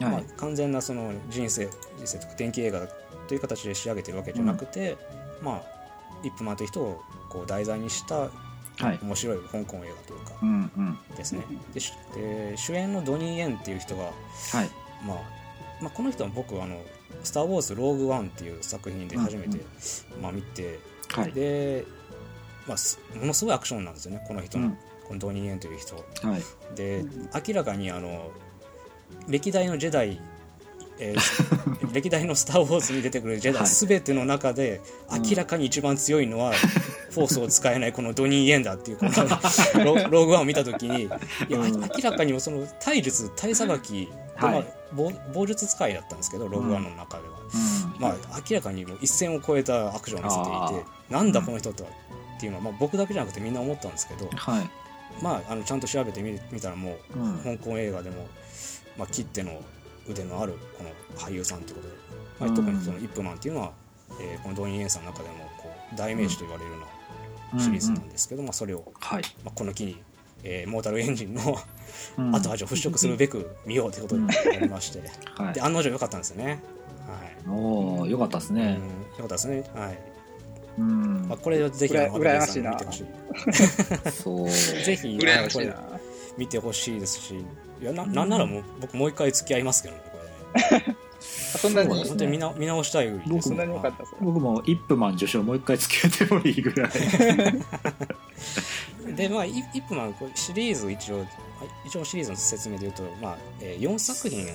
[0.00, 2.88] まあはい。、完全なその人生人生とか電気映画
[3.28, 4.96] という形で仕上げてるわけじゃなくて、
[5.40, 5.62] まあ、
[6.28, 8.28] イップマンという人をこう題材にした
[8.80, 8.98] はい。
[9.02, 11.16] 面白い香港映画というか。
[11.16, 14.12] ですねでしで主演のドニー・イエンっていう人がはい。
[15.06, 15.18] まあ、
[15.80, 16.82] まあ、この人は僕あの
[17.22, 19.58] 「スター・ウォーズ・ローグ・ワン」っていう作品で初めて、
[20.20, 21.32] まあ、見てはい。
[21.32, 21.84] で、
[22.66, 26.02] まあ、すものすごいアクションなんですよねこの人の、うんこのドニー・イエンという人は
[26.38, 26.74] い。
[26.74, 27.04] で
[27.46, 28.30] 明らかにあの
[29.28, 30.18] 歴代のジェダイ
[30.98, 33.70] えー歴代の「スター・ウォーズ」に出てくるジェダイはい。
[33.70, 34.80] 全ての中で
[35.10, 36.52] 明らかに一番強いのは、
[37.10, 39.12] フォースを使えないこのドニー・イエンだっていうこの
[39.84, 41.08] ロローグワンを見た時にい
[41.48, 41.80] や、うん。
[41.80, 44.52] 明らかにその体術体さばき、はい。
[44.54, 47.38] まあ、棒棒術使いだったんですけどローグワンの中では、
[47.94, 48.00] うん。
[48.00, 51.90] まあ、明らかにもう一線を越えたアクションを見せていてなんだこの人とは
[52.36, 54.70] っていうのは、まあ、僕だけじゃなくてみんな思ったんですけど、はい。
[55.22, 57.58] まあ、あのちゃんと調べてみ見たらもううん。
[57.58, 58.26] 香港映画でも、
[58.98, 59.60] まあ、切手の
[60.08, 61.94] 腕のあるこの俳優さんということで、
[62.40, 63.72] まあ、特にそのイップマンっていうのは、
[64.20, 66.76] えーこのドニー・イエンさんの中でもこう代名詞と言われるよ
[67.52, 69.22] うなシリーズなんですけど、まあ、それを、はい。
[69.44, 70.02] まあ、この機に、
[70.42, 71.56] えーモータルエンジンの
[72.18, 75.00] うん後味を払拭するべく見ようということになりまして、
[75.36, 75.62] はいで。
[75.62, 76.62] 案の定良かったんですよね。
[77.06, 78.72] はいおお、よかったですうん、ね。
[78.72, 78.78] よ
[79.18, 79.64] かったですね。
[79.74, 79.98] はい。
[80.78, 81.38] うんまあ、。
[81.38, 83.06] これをぜひ、羨ましいなに見てほしい。
[84.10, 84.48] そう。
[84.48, 85.74] ぜひ、これ
[86.38, 87.44] 見てほしいですし、
[87.80, 90.18] いやななんならもう僕もう一回付き合いますけどね、こ
[90.70, 90.96] れね。
[91.24, 92.04] そんなに？
[92.04, 96.90] 本当に見な見直したいですそんなに良かったそれ僕もイップマン受賞もう一回付き合ってもいいぐらい。
[99.16, 101.28] でまあイイップマンシリーズ一応はい
[101.86, 104.46] 一応シリーズの説明で言うと、まあえー、4作品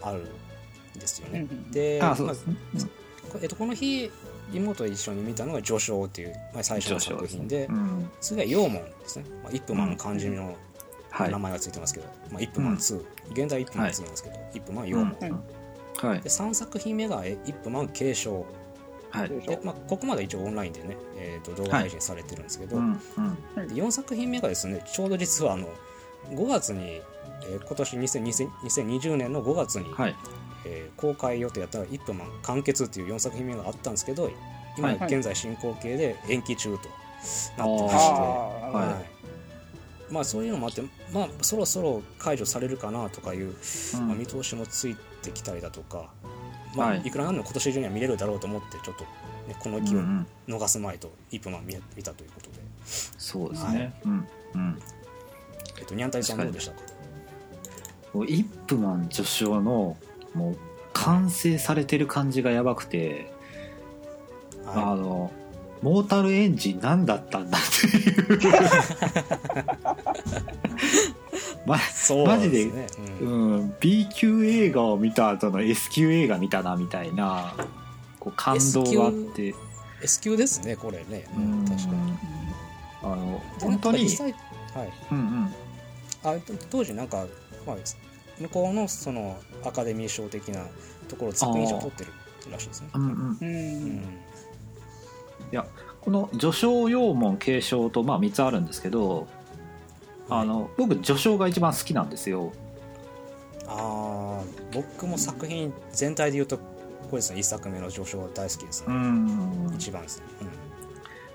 [0.00, 0.26] ある
[0.96, 2.54] んですよね、うんであ、そうですね。
[2.74, 2.84] まあ
[3.30, 4.10] こえっと、この日
[4.52, 8.10] 妹と一緒に見たのが「序章」っていう、まあ、最初の作品でうん。
[8.20, 10.56] 次は「陽門」ですね、まあ、イップマンの漢字の
[11.10, 11.30] はい。
[11.30, 11.38] 名。
[11.38, 16.08] 前がついてますけど、まあ、イップマン2、現代イップマン2なんですけど、イップマン陽門、うん。
[16.08, 16.20] はい。
[16.20, 16.28] で。
[16.28, 18.46] 3作品目がえイップマン継承。
[19.10, 19.28] はい。
[19.28, 23.00] で、まあ、ここまで一応オンラインでね、えー、と動画配信されてるんですけど、うん。
[23.56, 23.68] うん。
[23.68, 25.68] で4作品目がですねちょうど実はあの
[26.30, 27.00] 5月に、
[27.42, 30.16] えー今年2020 2020年の5月に、はい。
[30.66, 34.30] えー公開予定やった「イップマン完結」っていう4作品目があったんですけど
[34.76, 34.98] 今はい。
[35.06, 39.19] 現在進行形で延期中となってまあして、あ、はいはい
[40.10, 43.54] まあ、そういうのもあって、まあ、そろそろ解除されるかなとかいう、
[44.06, 46.10] まあ、見通しもついてきたりだとか、
[46.74, 47.02] まあはい。
[47.04, 49.04] い、くらなんでも今年中には見れるだろうと思ってちょっと、
[49.48, 50.00] ね、この機を
[50.48, 53.94] 逃すまいとイップマン見見たということで、そうですね。
[54.04, 54.28] うん。
[54.54, 54.78] うん。
[55.78, 56.80] えっと、ニャンタイさんどうでしたか？
[58.12, 59.96] もうイップマン序章の
[60.34, 60.56] もう
[60.92, 63.32] 完成されてる感じがやばくて、
[64.66, 65.30] あはの
[65.82, 68.38] モータルエンジン何だったんだっていう。
[71.66, 72.86] まそうマジでね。
[73.20, 73.64] ううん。
[73.66, 77.54] ん、B 級映画を見た後の S 級映画見たなみたいな
[78.18, 79.54] こう感動があって。
[80.02, 81.64] S 級ですねこれね、ううん。
[81.64, 82.12] ん、確かに。
[83.02, 84.34] あので本当にはい。
[85.12, 85.54] うんうん。
[86.22, 86.34] あ
[86.70, 87.26] 当時なんか、
[87.66, 87.76] まあ、
[88.38, 90.66] 向こうのそのアカデミー賞的な
[91.08, 92.12] ところ作品賞を取ってる
[92.50, 92.88] らしいですね。
[92.94, 93.10] うんうん。
[93.10, 94.02] うう
[95.58, 95.64] んん
[96.00, 99.26] この序章要門継承とまあ3つあるんですけど
[100.28, 102.52] あの僕序章が一番好きなんですよ。
[103.66, 106.62] あー僕も作品全体で言うとこ
[107.12, 109.72] れですね1作目の序章は大好きですね、ん。
[109.74, 110.24] 一番ですね、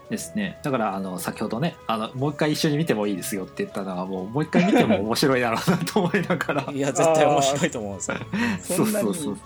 [0.10, 0.60] ですね。
[0.64, 6.66] だからあの先ほどねあのもう一回一緒に見てもいいですよって言ったのはもうもう一回見ても面白いだろうなと思いながら。
[6.68, 8.18] うん、いや絶対面白いと思うんですよ。
[8.62, 9.38] そんなにそう。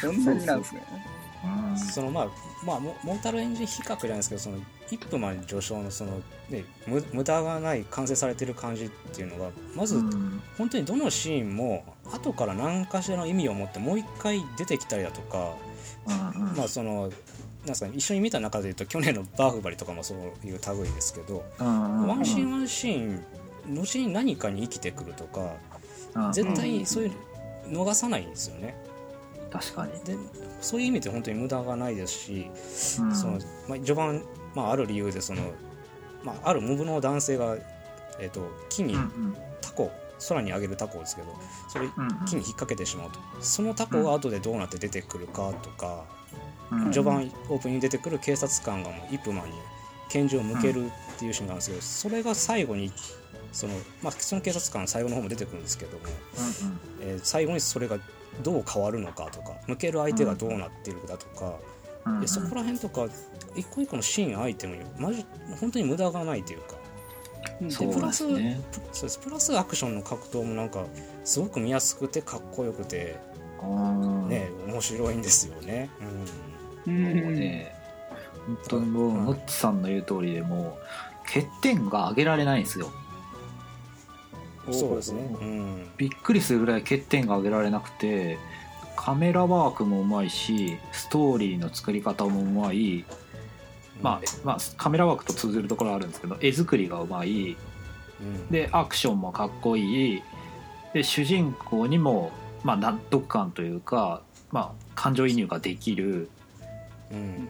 [0.00, 0.82] そうそんなになんですね。
[1.76, 2.28] そのまあ
[2.64, 4.58] まあモモータルエンジン比較じゃないですけどその
[4.90, 10.42] イップマン序章のその、ね、無無駄がない完成されてる感じっていうのがまずうん。
[10.56, 15.54] 本当にどのシーンも後から何かしらの意味を持ってもう一回出てきたりだとか、
[16.56, 17.10] まあそのなん
[17.68, 21.64] ですかね、一緒に見た中で言うと去年のバーフバリとかもそういう類ですけど、ワ
[22.16, 23.24] ンシーンワンシーン
[23.70, 25.54] 後に何かに生きてくるとか
[26.14, 27.12] うん絶対そういう
[27.68, 28.76] 逃さないんですよね。
[29.54, 30.16] 確かに、で
[30.60, 32.50] そういう意味で本当に無駄がないですし、
[32.98, 33.14] うん。
[33.14, 33.38] その
[33.68, 34.20] まあ、序盤、
[34.52, 35.42] まあ、ある理由でその、
[36.24, 37.56] まあ、ある無部の男性が、
[38.18, 39.36] えー、と木にうんうん。
[39.60, 39.92] タコ
[40.28, 41.28] 空に上げるタコですけど
[41.68, 42.24] それうんうん。
[42.26, 43.20] 木に引っ掛けてしまうと。
[43.40, 46.04] そのタコが後でどうなって出てくるかとか、
[46.72, 46.92] うん。
[46.92, 49.52] 序盤オープンに出てくる警察官がもうイップマンに
[50.08, 52.92] 拳銃を向けるっていうシーンがあるんですけどそれが最後に
[53.52, 56.04] その,、まあ、その警察官最後の方も出てくるんですけども、
[57.00, 57.98] えー最後にそれが
[58.42, 61.54] どう変わるのかとか向ける相手がどうなっているかとか、
[62.20, 63.06] でそこら辺とか
[63.56, 65.24] 一個一個のシーンアイテムにマジ
[65.60, 66.74] 本当に無駄がないというか。
[67.60, 68.56] プラスそうで
[69.08, 69.18] す。
[69.18, 70.84] プラスアクションの格闘もなんか
[71.24, 73.16] すごく見やすくてかっこよくて
[73.62, 75.90] うんね面白いんですよね。
[76.86, 76.90] う。
[76.90, 77.34] もうん。
[77.38, 77.74] ね
[78.46, 79.24] 本当にもううん。
[79.26, 82.86] ノッチさんの言う通りでもう欠点が挙げられないんですよ。
[82.86, 82.92] うん、
[84.72, 85.36] そうですね。
[85.40, 88.38] うん、びっくりするぐらい欠点が挙げられなくて
[88.96, 93.04] カメラワークもうまいしストーリーの作り方もうまい、
[94.00, 97.56] まあ、まあカメラワークと通ずるところはあるんですけど絵作りがうまい。
[98.20, 100.22] うん、でアクションもかっこいい。
[100.94, 102.30] で主人公にも、
[102.62, 104.22] まあ、納得感というか、
[104.52, 106.30] まあ、感情移入ができる。
[107.10, 107.48] うん、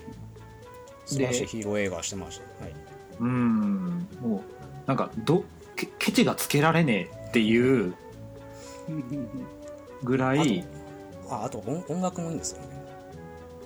[1.06, 2.64] 素晴らしいヒーロー映画してました。
[2.64, 2.74] はい。
[3.20, 4.08] うん。
[4.20, 4.40] もう
[4.86, 7.94] なんかどけケチがつけられねえっていう
[10.02, 10.64] ぐらい。
[11.30, 12.84] ああと音音楽もいいんですよね。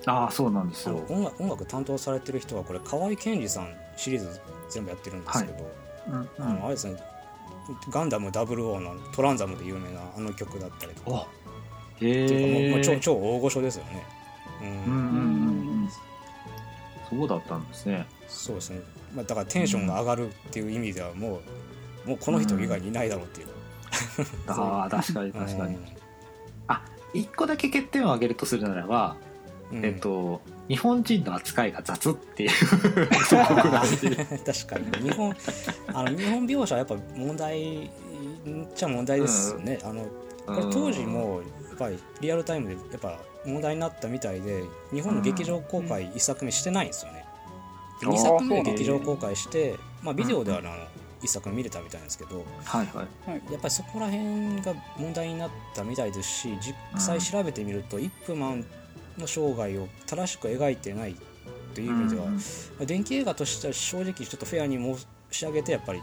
[0.05, 5.71] ああそうなんですあよの音楽音楽担当されてる人はこれ河合健二さんシリーズ全部やってるんですけど、
[6.07, 6.97] うんあのあれですね
[7.91, 11.17] ガンダム00のトランザムで有名なあの曲だったりとか。
[11.17, 11.27] あ
[11.97, 14.05] っていうかもう超へえ超大御所ですよね。
[14.61, 14.73] うんうん。
[14.73, 15.89] うんうんうん。
[17.09, 18.07] そうだったんですね。
[18.27, 18.79] そうですね、
[19.13, 21.41] まあ、だからテンションが上がるっていう意味ではもう
[22.09, 23.47] もうこの人以外にいないだろうっていう、
[24.47, 25.75] ああ確かに確かに。
[25.75, 25.99] うん
[27.13, 29.17] 一個だけ欠点を挙げるとするならば、
[29.71, 29.85] うん。
[29.85, 32.49] えっと日本人の扱いが雑っていう
[34.45, 35.09] 確かに。
[35.09, 35.35] 日本
[35.87, 37.89] あの日本描写はやっぱ問題っ
[38.75, 40.05] ちゃ問題ですよね、あの
[40.45, 47.25] これ当時もやっぱりリアルタイムでやっぱ問題になったみたいで日本の劇場公開1作目してないんですよね、
[48.01, 48.13] でうん。
[48.13, 50.69] 2作目で劇場公開して、まあ、ビデオではあの
[51.21, 53.51] 1作目見れたみたいなんですけどはいはい。
[53.51, 58.65] やっぱりそこら辺が問題になったみたいですし実際調べてみると、イップマン
[59.17, 61.15] の生涯を正しく描いてない
[61.73, 62.39] という意味では、うんま
[62.81, 66.01] あ電気映画としては正直ちょっとフェアに申し上げてやっぱり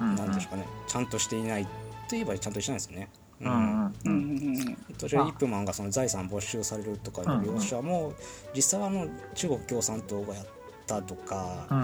[0.00, 1.66] うんなんていうんですかねちゃんとしていない
[2.08, 3.08] といえばちゃんとしてないですよね。
[3.40, 3.94] ううんん。
[4.04, 4.76] うん。
[4.96, 8.14] 途中でイップマンがその財産没収されるとかの描写も
[8.54, 10.46] 実際はあの中国共産党がやっ
[10.86, 11.74] たとかう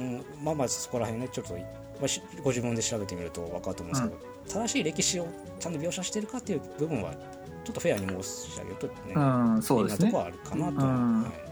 [0.00, 1.54] ん、まあまあそこら辺ねちょっと、
[2.00, 7.18] まあしご自分で調べてみると分かると思うんですけど、正しい歴史をちゃんと描写してるかっていう部分はちょ
[7.70, 9.20] っとフェアに申し上げるとね、う
[9.58, 10.10] んそうですね。
[10.10, 11.50] とこはあるかなと、うんはい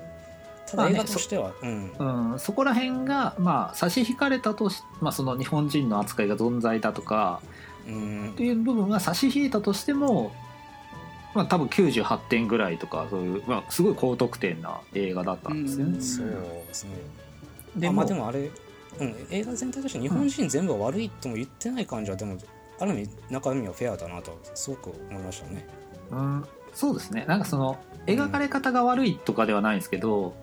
[0.71, 2.33] ただ映画としては、うん。
[2.33, 7.41] うん、そこら辺が、まあ、差し引かれたとし、まあ、その日本人の扱いが存在だとか
[7.87, 8.31] うん。
[8.33, 10.31] っていう部分が差し引いたとしても、
[11.35, 15.95] まあ、多分98点ぐらいとかそういう、まあ、すごい高得点な映画だったんですよね。
[15.95, 16.03] うん。
[16.03, 16.91] そうですね。
[17.77, 18.51] でもあまあでもあれ、
[19.01, 22.37] うん、映画全体として日本人全部が悪いとも言ってない感じはでも
[22.81, 25.67] ある意味中身はフェアだなとすごく思いましたね。
[26.11, 27.25] うん、そうですね。
[27.27, 30.35] なんかその描かれ方が悪いとかではないんですけど、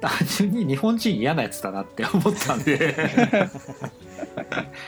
[0.00, 2.94] 単純に日本人嫌なやつだなって思ったんで。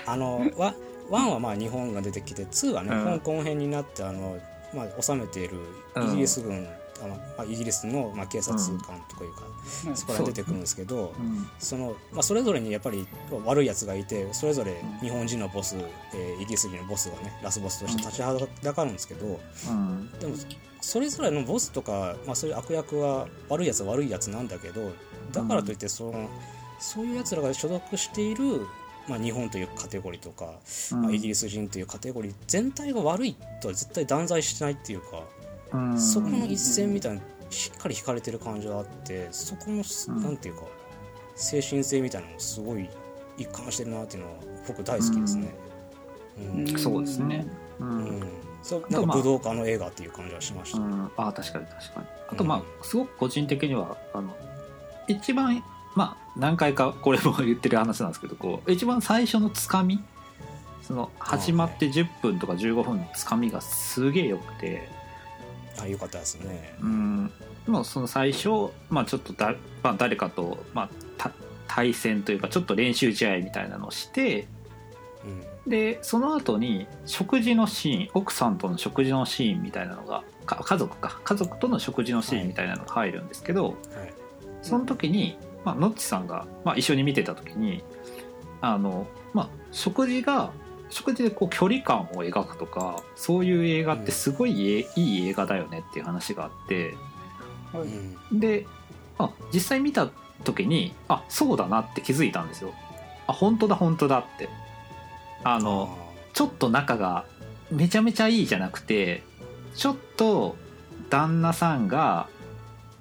[0.07, 0.75] あのワ
[1.11, 3.05] 1はまあ日本が出てきて2はね、うん。
[3.05, 4.39] 香港編になってあの、
[4.75, 5.59] まあ、治めている
[5.97, 6.69] イギリス軍、
[7.03, 9.43] あのまあ、イギリスの、まあ、警察官とかいうか、
[9.89, 9.97] うん。
[9.97, 11.23] そこから出てくるんですけど、う。
[11.23, 11.49] ん。
[11.59, 13.07] そのまあ、それぞれにやっぱり
[13.45, 15.77] 悪いやつがいてそれぞれ日本人のボス、
[16.15, 20.11] えーイギリス人のボスがねラスボスとして立ちはだかるんですけど、うん。
[20.19, 20.35] でも
[20.81, 24.93] それぞれのボスとか、まあ、そういう悪役は悪いやつは悪いやつなんだけど
[25.33, 26.29] だからといってその、
[26.79, 28.67] そういうやつらが所属している、
[29.09, 30.55] まあ、日本というカテゴリーとか、
[30.93, 35.38] まあ、イギリス人というカテゴリー全体が悪いとは絶対断罪してないっていうか、うん
[35.99, 40.23] そこの一線みたいなしっかり引かれてる感じがあってそこの、うん。
[40.23, 40.63] なんていうか
[41.35, 42.89] 精神性みたいなのもすごい
[43.37, 45.55] 一貫してるなっていうのは僕大好きですね。
[46.39, 46.61] うん。
[46.61, 46.79] うん。
[46.79, 47.47] そうですね。
[47.81, 48.21] ううん。
[48.91, 50.79] なんか武道家の映画っていう感じはしました。
[50.79, 52.07] うん、あ確かに確かに。
[52.29, 54.37] あとまあすごく個人的にはあの
[55.07, 55.63] 一番
[55.95, 60.03] まあ何回かこれも言ってる話なんですけどこう一番最初のつかみ
[60.83, 64.89] その始まって10分とか15分のつかみがすげえよくて
[65.83, 66.77] あよかったですね。
[66.81, 67.31] うん。
[67.67, 71.33] もうその最初、まあ、ちょっとだ、まあ、誰かと、まあ、た
[71.67, 74.47] 対戦というかちょっと練習試合みたいなのをして
[75.25, 75.71] うん。
[75.71, 81.21] でその後に食事のシーン奥さんとの食事のシーンみたいなのがか家族か。
[81.25, 83.75] 家族との食事のシーンみたいなのが入るんですけど、はい。
[84.63, 87.83] その時に、まあ、ノッチさんが、まあ、一緒に見てた時に
[88.61, 90.53] あの、まあ、食事が
[90.91, 96.97] 食事でこう距離感を描くとかそういう映画ってすごいいい,、いい映画だよねっていう話があって
[97.73, 97.83] はい。
[97.83, 98.41] うん。
[98.41, 98.67] で
[99.19, 100.09] あ実際見た
[100.45, 102.73] 時にあそうだなって気づいたんですよ。
[103.27, 104.49] あ本当だ本当だって。
[105.45, 105.97] あの
[106.33, 107.25] ちょっと仲が
[107.71, 109.23] めちゃめちゃいいじゃなくて
[109.75, 110.57] ちょっと
[111.11, 112.29] 旦那さんが、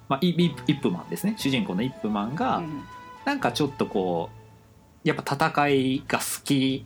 [0.08, 1.34] まあ、イップマンですね。
[1.36, 2.82] 主人公のイップマンが、うん。
[3.24, 4.30] なんかちょっとこ
[5.04, 6.84] うやっぱ戦いが好き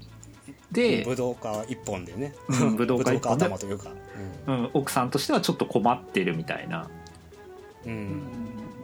[0.73, 3.45] で、武道家一本でね、うん武道家一本で。
[3.45, 3.91] 頭というか、
[4.47, 6.89] うん、奥さんとしてはちょっと困ってるみたいな。
[7.87, 8.23] うん。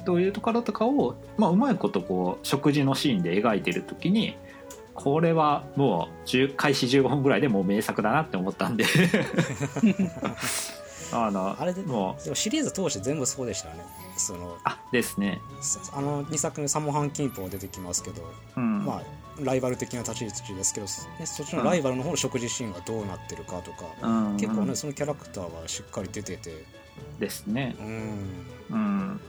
[0.04, 4.36] というところとかを、まあ、うまいことこう食事のシーンで描いてる時に
[4.94, 8.84] これはもう10開始15分ぐらいでもう名作だなって思ったんで。
[11.10, 12.24] あのあれでもう。
[12.24, 13.84] でもシリーズ通して全部そうでしたよね。
[14.16, 18.22] そのあですね、さあの2作目「サモハン・キンポ」も出てきますけど、
[18.56, 18.84] うん。
[18.84, 19.02] まあ
[19.40, 24.36] ライバル的な立ち位置ですけど、ね、そっちのライバルの方の食事シーンがどうなってるかとか、うん。
[24.36, 26.64] 結構ねそのキャラクターはしっかり出てて。
[27.20, 27.76] ですね。
[27.78, 28.46] うん。
[28.70, 29.20] うん。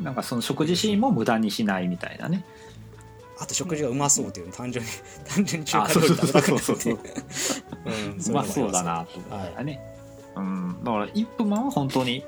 [0.00, 2.44] なんかその食事シーンも無駄にしないみたいなね。
[3.40, 4.90] あと食事がうまそうっていうの単純に
[5.28, 6.46] 単純に中あ華料理食べたく
[6.84, 6.92] て。
[6.92, 9.80] うまそうだなとと思ったね、
[10.36, 12.24] うん、だからイップマンは本当に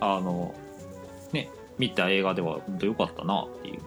[0.00, 0.54] あの
[1.32, 3.80] ね見た映画では本当良かったなっていう、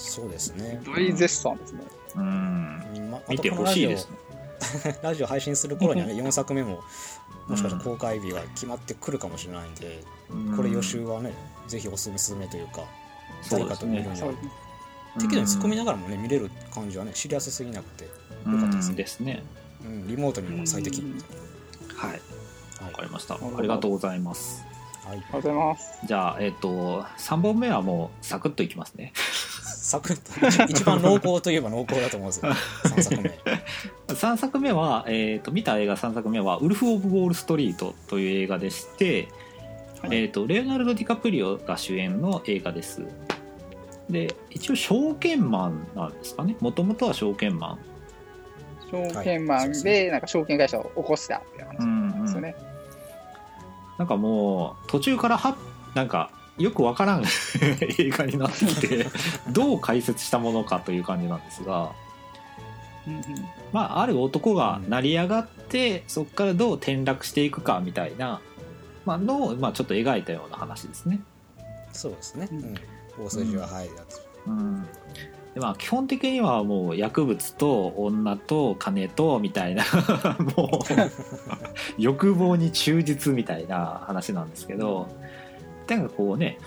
[0.00, 1.80] そうですね、大絶賛ですね。
[2.16, 4.16] うん、まあ見てほしいですね。
[5.02, 6.82] ラジオ配信する頃にはね4作目も
[7.48, 10.02] もしかしたら公開日が決まってくるかもしれないんで、
[10.56, 11.32] これ予習はね
[11.66, 12.84] ぜひおすすめというか
[13.42, 14.28] そうです誰かと見るねには。
[14.28, 14.34] ね。
[15.18, 18.08] 適度に突っ込みながらもね見れる感じはねシリアスすぎなくて、
[18.46, 18.54] うん。
[18.54, 18.94] よかったですね。
[18.96, 19.42] ですね。
[19.84, 21.18] うん、リモートにも最適、うん。
[21.96, 22.10] はい。
[22.10, 22.20] はい。
[22.84, 23.34] わかりました。
[23.34, 24.64] ありがとうございます。
[25.04, 26.06] はい、ありがとうございます。
[26.06, 29.12] じゃあえっ、と3本目はもうサクッといきますね
[29.90, 32.52] サクッと一一番濃厚といえば濃厚だと思うんですよ。
[32.84, 33.38] 3作目。
[34.06, 39.26] 3作目は、えー、と見た映画3作目は「ウルフ・オブ・ウォール・ストリート」という映画でして、
[40.00, 40.16] はい。
[40.16, 43.02] えー、とレオナルド・ディカプリオが主演の映画です。
[44.08, 46.54] で一応証券マンなんですかね。
[46.60, 47.78] もともとは証券マン。
[48.92, 52.54] 証券マンでなんか証券会社を起こしたっていう話なんですよね。
[53.98, 55.56] なんかもう途中からは
[55.96, 57.24] なんかよくわからん。
[57.98, 59.06] 映画になってきて
[59.50, 61.92] どう解説したものかという感じなんですが、
[63.06, 63.22] うんうん。
[63.72, 68.40] まあ、ある男が成り上がって、そこからどう転落していくかみたいな、
[69.04, 71.20] まあのを、まあ、ちょっと描いたような話ですね。
[71.92, 72.60] そうですね、ううん。
[72.62, 72.74] ん、
[73.18, 74.86] 大筋は入るやつ、うん。
[75.54, 79.82] でまあ、基本的にはもう薬物と女と金とみたいな
[80.56, 80.78] もう
[81.98, 85.08] 欲望に忠実みたいな話なんですけど
[85.96, 86.58] なんかこうね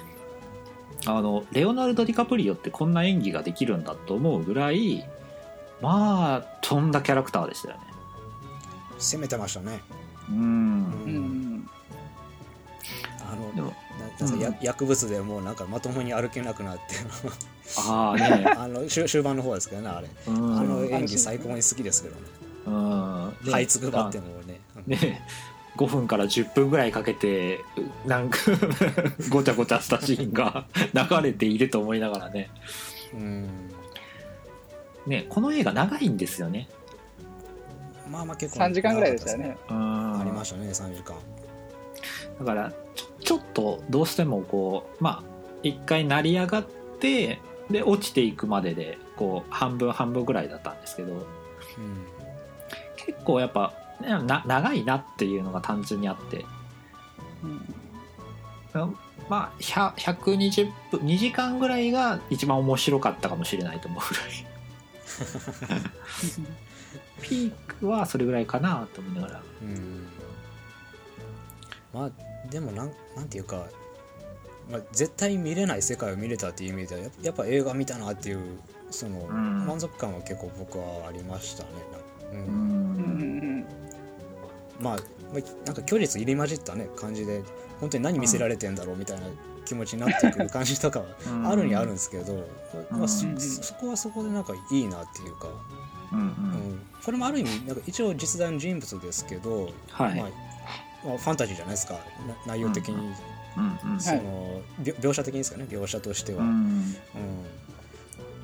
[1.06, 5.06] あのレオナルド・ディカプリオってこんな演技ができるんだと思うぐらい
[5.82, 7.82] まあ飛んだキャラクターでしたよね。
[9.00, 9.82] 攻めてましたね。
[10.30, 10.38] うん。
[10.38, 10.44] うん。
[10.44, 10.50] う
[11.20, 11.70] ん
[13.20, 13.74] あのでも
[14.20, 16.82] なな薬物でもうなんかまともに歩けなくなって。
[17.88, 20.58] ああね、 あの終終盤の方ですけどねあれ、うん。
[20.60, 22.22] あの演技最高に好きですけどね。
[22.68, 23.28] うん。
[23.44, 23.52] ね。
[23.52, 24.60] 這いつくばってもね。
[24.86, 25.26] ね
[25.78, 27.62] 5分から10分ぐらいかけて
[28.06, 28.38] なんか
[29.30, 32.50] ごちゃごちゃしたシーンが流れていると思いながらね。
[33.14, 33.48] うん。
[35.08, 36.70] ねこの映画長いんですよね。
[38.10, 39.58] まあまあ結構3時間ぐらいでしたよね。
[39.68, 41.16] あありましたね3時間。
[42.40, 45.24] だからちょちょっとどうしてもこうまあ
[45.64, 46.66] 一回成り上がっ
[47.00, 47.40] て
[47.72, 51.14] で落ちていくまででこう半分半分ぐらいだったんですけど。
[51.14, 51.24] うん。
[52.96, 56.46] 結構やっぱな長いなっていうのが単純にあって。
[57.44, 57.62] うん。
[59.30, 64.26] まあ100 120分2時間ぐらいが一番面白かったかもしれないと思うぐらい。
[67.22, 69.42] ピークはそれぐらいかなと思いながら。
[69.62, 70.08] うん。
[71.94, 72.12] まあ
[72.50, 73.68] でもなんなんていうか、
[74.70, 79.66] まあ、絶対見れない世界を見れたっていう意味ではやっぱ映画見たなっていうそのん。
[79.66, 81.70] 満足感は結構僕はありましたね、
[82.34, 82.40] うん。
[82.40, 82.83] うん
[84.80, 84.98] まあ
[85.34, 87.44] まあなんか距離入り混じったね感じで
[87.80, 89.28] 本当に何見せられてんだろうみたいな
[89.66, 91.48] 気持ちになってくる感じとかはうん。
[91.48, 92.48] あるにはあるんですけど、
[92.92, 93.26] まあ、そ
[93.76, 95.48] こはそこでなんかいいなっていうか、
[96.12, 96.26] うんうん。
[96.26, 100.30] うん、これもある意味なんか一応実在の人物ですけど、はい、まあ
[101.06, 101.96] まあ、ファンタジーじゃないですか。
[101.96, 102.00] な
[102.48, 103.00] 内容的に、う
[103.62, 104.00] んうん。
[104.00, 106.54] その描描写的にですかね描写としては、ううん。
[106.80, 106.94] ん。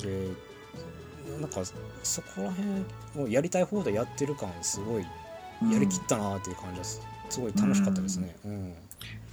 [0.02, 0.34] で
[1.40, 1.62] なんか
[2.04, 5.06] そこら辺をやりたい放題やってる感すごい
[5.72, 7.01] やりきったなっていう感じです。
[7.30, 8.76] すごい楽しかったですね、うん。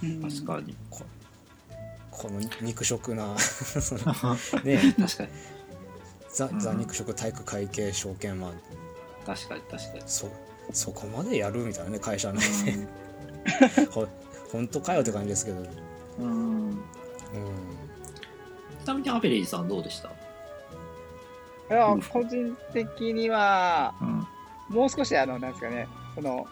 [0.03, 0.21] うん。
[0.21, 0.75] 確かに。
[0.89, 1.01] こ
[2.11, 3.35] この肉食な。
[4.63, 4.95] ね。
[4.99, 5.29] 確かに。
[6.33, 6.59] ザうん。
[6.59, 8.53] ザ肉食体育会系証券マン
[9.25, 10.01] 確かに確かに。
[10.05, 10.29] そ
[10.73, 12.39] そこまでやるみたいなね会社の。
[12.39, 12.87] ね
[13.91, 14.07] ほ
[14.51, 15.65] 本当かよって感じですけど、
[16.19, 16.77] うん、うん。
[18.83, 20.09] ちなみにアベレージさんどうでした？
[20.09, 24.27] いや個人的には、うん。
[24.75, 25.87] もう少しあの、なんですかね、
[26.17, 26.47] その、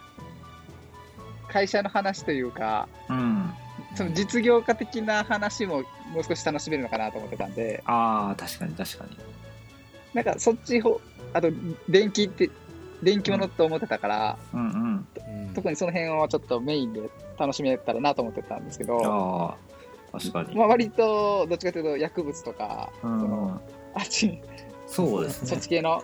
[1.47, 3.51] 会社の話というか、うん。
[3.95, 9.17] その実業家的な話ももう少し楽しめるのかなと思ってたんで、ああ確かに確かに。
[10.13, 11.01] なんかそっちほ、
[11.33, 11.49] あと、
[11.89, 12.51] 電気って、
[13.01, 15.07] 電気物と思ってたから、うんうん。
[15.47, 15.53] うん。
[15.55, 17.09] 特にその辺をちょっとメインで
[17.39, 19.57] 楽しめたらなと思ってたんですけど、あ
[20.13, 23.15] あ確かに、まあ割とどっちかというと薬物とか、うその
[23.47, 23.61] ん、
[23.95, 24.39] あっち、
[24.85, 25.49] そうですね。
[25.49, 26.03] そっち系の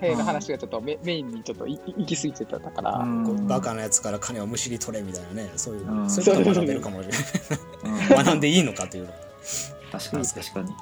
[0.00, 3.04] 兵の話がちょっとメメインにちょっとい行き過ぎてたから、
[3.46, 6.10] バカなやつから金をむしり取れみたいなねそういう、うん。
[6.10, 8.18] そういうことを学べるかもしれない。
[8.18, 8.24] うん。
[8.24, 9.04] 学んでいいのかという。
[9.04, 9.18] のは、
[9.92, 10.74] 確かに確かに。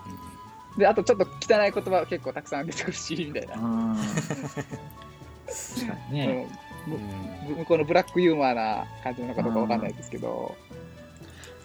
[0.78, 3.56] で、あとちょっと汚い言葉結構たくさん出てくるし、みたいな。
[3.56, 3.96] うん。
[3.96, 6.48] 確かにね。
[6.86, 10.54] 向こうのブラックユーモアな感じなのかどうかわかんないですけど、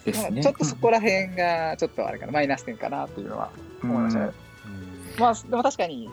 [0.06, 0.30] ですね。
[0.32, 3.51] まあちょっとそこら辺がちょっとあれかな、マイナス点かなっていうのは
[3.82, 4.32] 思いましたね。
[5.16, 5.20] うん。
[5.22, 6.10] まあ、でも確かに、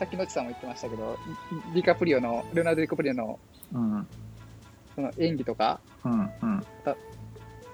[0.00, 1.18] さっきのちさんも言ってましたけど、
[1.74, 3.38] ディカプリオの、レオナルド・ディカプリオの
[3.74, 4.06] うん。
[4.94, 6.66] その演技とかうんうん。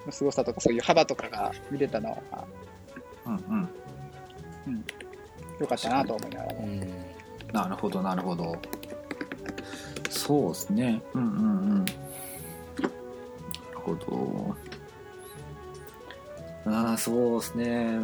[0.05, 2.45] の凄さとか、そういう幅とかが見れたのは
[3.27, 3.35] うん
[4.67, 4.85] うん。
[5.61, 6.55] 良かったなと思いながら。
[6.55, 6.67] も。
[6.67, 6.81] うん。
[7.53, 8.57] なるほどなるほど。
[10.11, 11.01] そうですね。
[11.15, 11.43] うんうんう
[11.75, 11.85] ん。
[11.85, 11.93] な
[12.83, 12.91] る
[13.85, 14.57] ほど。
[16.67, 18.01] ああそうですね。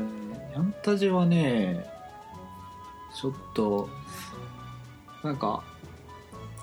[0.54, 1.91] ヤンタジはね
[3.14, 3.88] ちょっと
[5.22, 5.62] なんか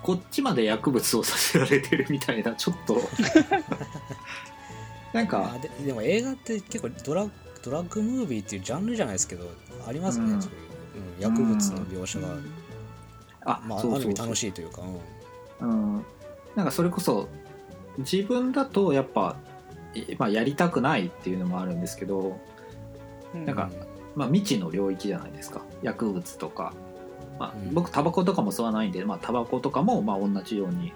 [0.02, 3.02] こっちまで薬物をさせられてるみたいなちょっと。
[5.14, 7.28] なんかあででも映画って結構ドラ
[7.64, 9.50] ドラッグムービーっていうジャンルじゃないですけど
[9.88, 10.42] ありますよね、うん。
[10.42, 10.60] そういう、
[11.18, 12.28] うん、薬物の描写が、
[13.46, 14.00] あまあ、あそうそう。
[14.02, 14.84] る意味楽しいというか
[15.62, 16.06] うん、
[16.56, 17.28] なんかそれこそ
[17.98, 19.36] 自分だとやっぱ、
[19.94, 22.40] いまあ、やりたくないっていうのもあるんですけど、
[23.34, 23.46] うん。
[23.46, 23.70] なんか
[24.20, 25.62] まあ、未知の領域じゃないですか。
[25.82, 26.74] 薬物とか、
[27.40, 30.92] まあうん、僕タバコとかも吸わないんで、まあ、タバコとかもまあ同じように、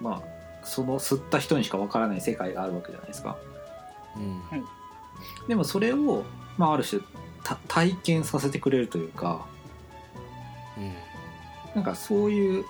[0.00, 3.36] まあ、その吸った人にしかわからない世界があるわけじゃないですか。
[4.16, 4.22] うん。
[4.22, 4.26] う
[4.62, 4.64] ん
[5.46, 6.24] でもそれを、
[6.58, 7.00] まあ、ある種
[7.44, 9.46] た体験させてくれるというか
[10.76, 10.92] うん。
[11.74, 12.64] なんかそういう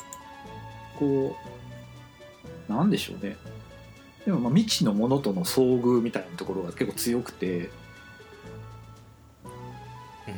[0.98, 1.36] こ
[2.68, 3.36] うなんでしょうね。
[4.26, 7.70] でもまあ未知のものとの遭遇みたいなところが結構強くてうん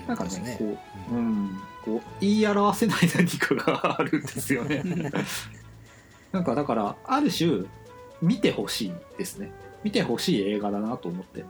[0.07, 0.79] なんかねこ
[1.11, 4.83] う、うん、こう言い表せない何かがあるんですよね。
[6.33, 7.65] なんかだからある種
[8.21, 9.53] 見てほしいですね。
[9.85, 11.45] 見てほしい映画だなと思って。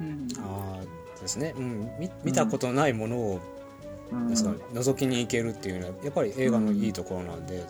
[0.00, 0.28] うん。
[0.40, 3.40] ああですね、うん、み見たことないものを、
[4.10, 4.28] うん。
[4.28, 7.64] ですから覗きに行けるっていうのはやっぱり映画のいいところなんで、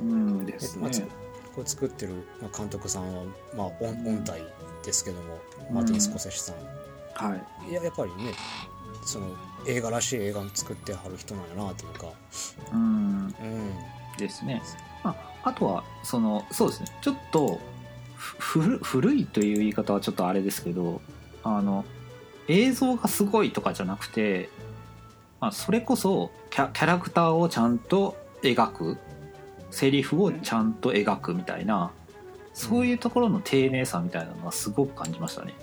[0.00, 0.46] うん。
[0.46, 1.08] ですまあ、つね
[1.54, 3.24] これ作ってる、まあ、監督さんは、
[3.56, 4.42] まあ、音音体
[4.84, 5.38] ですけども、
[5.72, 6.56] マーティン・スコセッシさん。
[7.14, 7.74] はいい。
[7.74, 8.32] ややっぱりね
[9.10, 9.26] その
[9.66, 12.06] 映画らしい映画を作ってはる人なんやなというか、
[12.72, 12.78] うん。
[12.78, 13.72] うん。
[14.16, 14.62] ですね、
[15.02, 16.88] まあ、あとはそのそうですね。
[17.00, 17.60] ちょっと
[18.14, 21.00] ふ古古いという言い方はちょっとあれですけど
[21.42, 21.84] あの
[22.48, 24.50] 映像がすごいとかじゃなくて、
[25.40, 28.98] まあ、それこそキャキャラクターをちゃんと描く
[29.70, 31.92] セリフをちゃんと描くみたいな、
[32.52, 35.54] そういうところの丁寧さみたいなのはすごく感じましたね。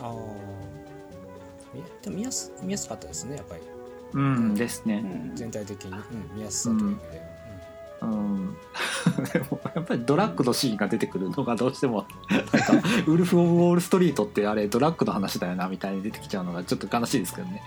[0.00, 0.81] ああみ
[2.02, 3.62] でも見やす見やすかったですねやっぱり。
[4.14, 5.02] うんですね。
[5.04, 5.36] うん。
[5.36, 7.22] 全体的に、うん、見やすさという意味で、
[8.02, 8.56] うん、
[9.32, 17.62] でも やっぱりドラッグのシーンが出てくるのがどうしても なんかウルフ・オブ・ウォール・ストリートってあれドラッグの話だよなみたいに出てきちゃうのがちょっと悲しいですけどね。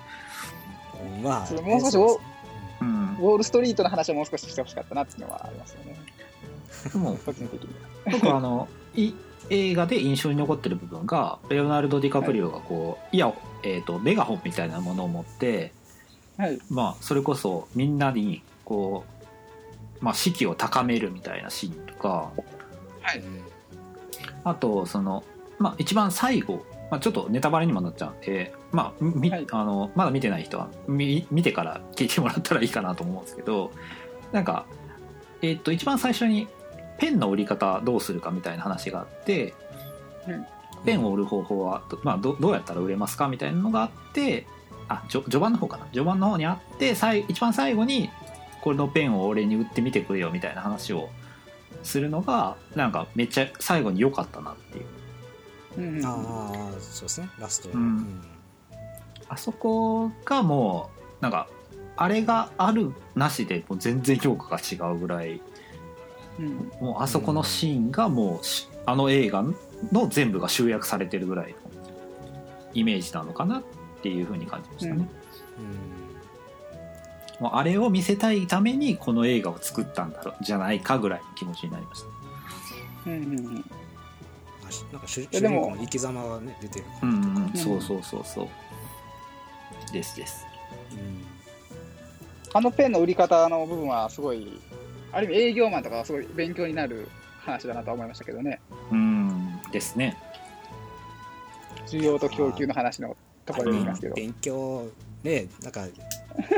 [1.18, 1.24] うん。
[1.24, 2.20] まあもう少しそうです
[2.82, 5.96] うんウ、ォールストリートの話をもう少ししてほしかったなっていうのはありますよね。
[6.92, 7.18] でも。
[8.12, 9.14] 僕はあのい
[9.50, 15.72] 映画で印象に残ってる部分がレオナルド・ディカプリオがこう、い、や、えー、とメガホンみたいなものを持って、
[16.38, 16.60] はい。
[16.70, 19.06] まあ、それこそみんなにこ
[20.02, 22.32] う、まあ、士気を高めるみたいなシーンとか
[23.02, 23.20] はい。
[23.20, 23.56] うん
[24.46, 25.24] あとその、
[25.60, 33.72] まあ、一番最後、まあ、ちょっとネタバレにもなっちゃうんで、まあみはいあのまだ見てない人は見見てから聞いてもらったらいいかなと思うんですけど
[34.32, 34.66] なんか、
[35.42, 36.48] えっと一番最初に
[36.98, 39.54] ペンの売り方どうするかみたいな話があって、
[40.28, 40.46] うん
[40.86, 44.46] ペンを売る方法は、まあ、どどうやったら売れますかみたいなのがあって
[44.88, 45.86] あ序序盤の方かな。
[45.86, 48.12] 序盤の方にあって最一番最後に
[48.62, 51.10] これのペンを俺に売ってみてくれよみたいな話を
[51.82, 54.86] するのがなんかめっちゃ最後に良かったなっていう。
[55.78, 55.98] うん。
[55.98, 57.30] うんああそうですね。
[57.40, 58.22] ラスト、うん。
[59.28, 61.48] あそこがもうなんか
[61.98, 65.42] あれがあるなしでもう全然評価が違うぐらい
[66.40, 66.72] うん。
[66.80, 69.44] もうあそこのシーンがもうしあの映画
[69.92, 71.58] の全部が集約されてるぐらいの
[72.74, 73.64] イメージなのかなっ
[74.02, 75.08] ていうふうに感じましたね、
[77.40, 82.08] もうあれを見せたいためにこの映画を作ったんだろうじゃないかぐらいの気持ちになりました。
[83.10, 83.40] うんうん。
[83.40, 83.66] うん
[84.68, 87.54] あしなんか主人公の生き様がね出てるうんうんうんうん。
[87.54, 88.48] そうそうそうそう。
[89.94, 90.46] ですです。
[90.92, 91.24] うん。
[92.54, 94.60] あのペンの売り方の部分はすごい、
[95.16, 97.08] ある意味営業マンとかはすごい勉強になる
[97.40, 98.60] 話だなとは思いましたけどね。
[98.92, 100.18] うんですね
[101.88, 104.16] 需要と供給の話のところで言いますけど。
[104.16, 104.90] 勉強
[105.24, 105.86] ねなんか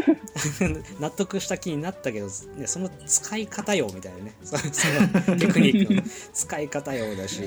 [1.00, 4.88] 納得した気になったけど、ね、その使い方よみたいなねそ そ
[5.32, 6.02] のテクニックの
[6.34, 7.44] 使い方よだし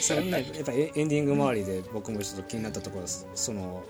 [0.00, 3.84] それねやっぱりエンディング周りで僕もちょっと気になったところですその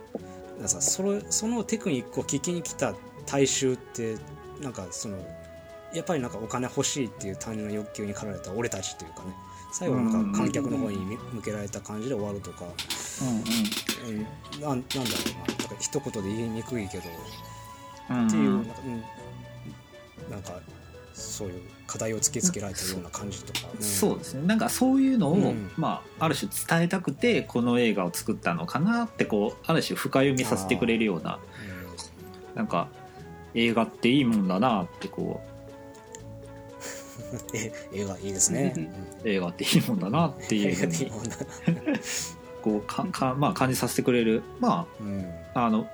[0.56, 4.16] なんかさそのそのテクニックを聞きに来た大衆って
[4.60, 5.16] なんかその
[5.94, 9.34] やっぱりなんかお金欲しいっていう単純な欲求に駆られた俺たちっていうかね。
[9.72, 10.98] 最後なんか観客の方に
[11.32, 15.02] 向けられた感じで終わるとか、うんうん、なんなんだろうな。
[15.02, 17.04] なんか一言で言いにくいけど。
[18.10, 20.60] うんっていう、うんなんか,、うん、なんか
[21.12, 23.82] そういう課題を突きつけられたような感じとか、ん。
[23.82, 24.46] そうですね。
[24.46, 25.70] なんかそういうのを、うん。
[25.76, 31.38] まあ、ある種伝えたくてこの映画を作ったのかなってこうある種深読みさせてくれるような。
[32.54, 32.88] なんか
[33.54, 35.53] 映画っていいもんだなってこうん
[37.54, 38.90] え映画いいですね、
[39.24, 40.90] 映画っていいもんだなっていうう
[42.62, 44.42] こうかか、まあ、感じさせてくれる。
[44.60, 45.24] まうん。
[45.54, 45.86] ああの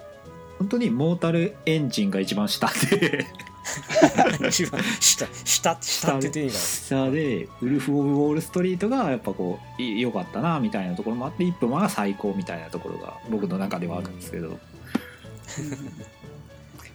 [0.58, 3.26] 本当にモータルエンジンが一番下で。
[4.48, 14.58] 一番下下下って言っていいんだ下でウルフ・オブ・ウォール・ストリートがやっぱこうい良かったなみたいなところもあって一分は最高みたいなところが僕の中ではあるんですけど、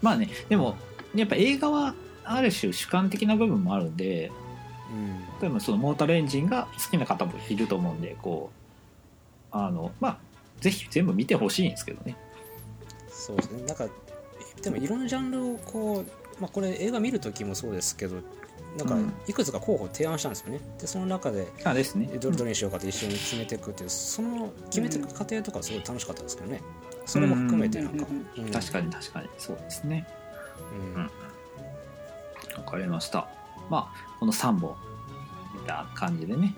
[0.02, 0.76] まあねでも
[1.14, 1.94] やっぱ映画は
[2.26, 4.32] ある種主観的な部分もあるんで
[4.92, 5.26] うん。
[5.40, 8.52] 多分そのモータルエンジンが好きな方もいると思うんでこ
[9.52, 10.18] うあのまあ
[10.60, 12.16] ぜひ全部見てほしいんですけどね。
[13.10, 13.64] そうですね。
[13.66, 13.88] なんか
[14.62, 18.16] でもいろんなジャンルをこう、まあ、これ映画見る時もそうですけど
[18.78, 19.14] なんかうん。
[19.28, 20.60] いくつか候補提案したんですよね。
[20.80, 22.08] でその中であですね。
[22.20, 26.62] どれどれにしようかって一緒に決めていくっていうその決めていく過程とかすごい楽しかったですけどね。
[27.06, 28.06] それも含めてなんか、
[28.38, 28.52] うん。
[28.52, 29.30] 確かに確かに。
[29.38, 30.08] そうですね。
[30.96, 31.10] うん
[32.58, 33.28] わかりました。
[33.70, 34.76] まあこの3本。
[35.54, 36.54] 見た感じでね。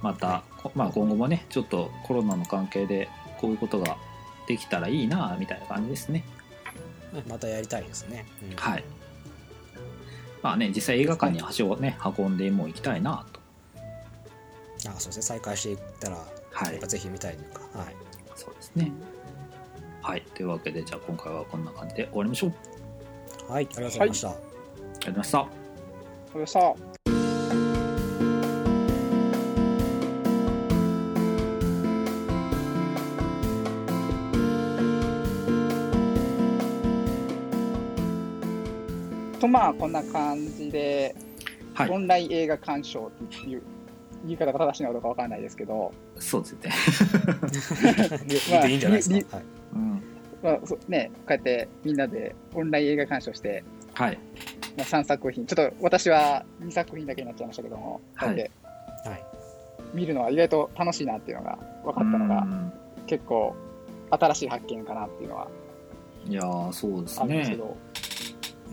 [0.00, 3.08] また、こまあ、今後もねちょっとコロナの関係で
[3.40, 3.96] こういうことが
[4.46, 6.24] できたらいいなみたいな感じですね。
[7.28, 8.56] またやりたいですね、うん。
[8.56, 8.84] はい。
[10.42, 13.40] まあね実際映画館に足をね運んでもう行きたいなと。
[14.90, 16.16] あそうですね再開していったら、
[16.52, 16.72] はい。
[16.72, 17.96] やっぱぜひ見たいというかはい。
[18.36, 18.92] そうですね。
[20.02, 20.22] はい。
[20.34, 23.52] というわけでじゃあ今回はこんな感じで終わりましょう。
[23.52, 24.34] はいありがとうございました、
[25.04, 25.38] がとうございました。
[26.32, 26.74] これさ、
[39.40, 41.14] とまあこんな感じで、
[41.74, 41.90] はい。
[41.90, 43.62] オンライン映画鑑賞っていう
[44.24, 46.70] 言い方が正しいのかどうかわかんないですけど、そうですね、
[48.26, 49.44] 言っていいんじゃないですりか、はい。
[49.74, 50.02] うん、
[50.42, 54.18] まあそね、こうやってみんなでオンライン映画鑑賞して、はい
[54.76, 58.50] まあ、3作品、ちょっと私は2作品だけになっちゃいましたけども、こうやって
[59.04, 59.24] はい。
[59.92, 62.72] 見るのは意外と楽しいなっていうのが分かったのが、うん。
[63.06, 63.54] 結構
[64.10, 65.48] 新しい発見かなっていうのは
[66.26, 67.76] いやーそうですあるんですけねど、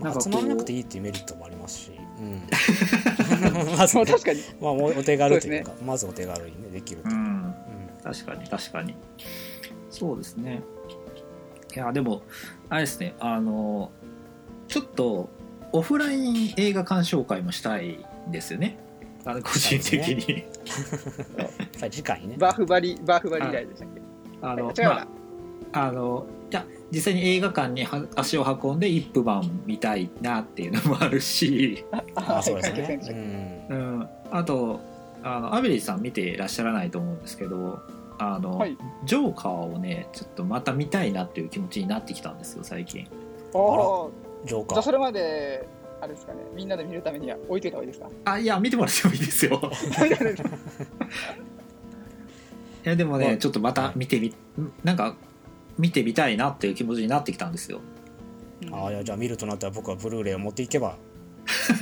[0.00, 2.42] あ、なんか集まらなくていいっていうメリットもありますし、うん、
[3.76, 4.06] まず、ね。
[4.06, 7.18] 確かに、まあ、お手軽というかまずお手軽に、ね、できると、ううん。
[7.18, 7.54] ん。
[8.02, 8.96] 確かに確かに。
[9.90, 10.62] そうですね。
[11.74, 12.22] いやでも
[12.68, 13.90] あれですねあの
[14.68, 15.30] ちょっと
[15.72, 18.78] オフライン映画鑑賞会もしたいんですよね。
[19.24, 20.44] あの個人的に、
[21.80, 22.36] はい次回ね。
[22.38, 24.02] バーフバリ、バーフバリ以来でしたっけ？
[24.42, 33.76] あの違うな、まああのいや実際に映画館には足を運んで一夫版見たいなっていうのもあるし、あそうですはいね、うん。
[33.76, 34.80] うん、あと
[35.22, 37.80] あのアベリーさん見ていらっしゃらないと思うんですけど
[38.18, 38.76] あの、はい。
[39.04, 43.08] ジョーカーをねちょっとまた見たいなっていう気持ちになってきたんですよ最近。
[43.54, 44.10] おー
[44.44, 44.68] ジョーカー。
[44.74, 45.66] じゃあそれまで、
[46.00, 48.08] あれですかね、みんなで見るためには置いといた方がいいですか？
[48.24, 49.60] あいや見てもらってもいいですよ。
[52.84, 54.34] いやでもね、はいちょっとまた見てみ
[54.82, 55.14] なんか
[55.78, 57.80] 見てみたいなっていう気持ちになってきたんですよ。
[58.72, 60.96] あいやじゃあ見るとなったら僕はブルーレイを持っていけば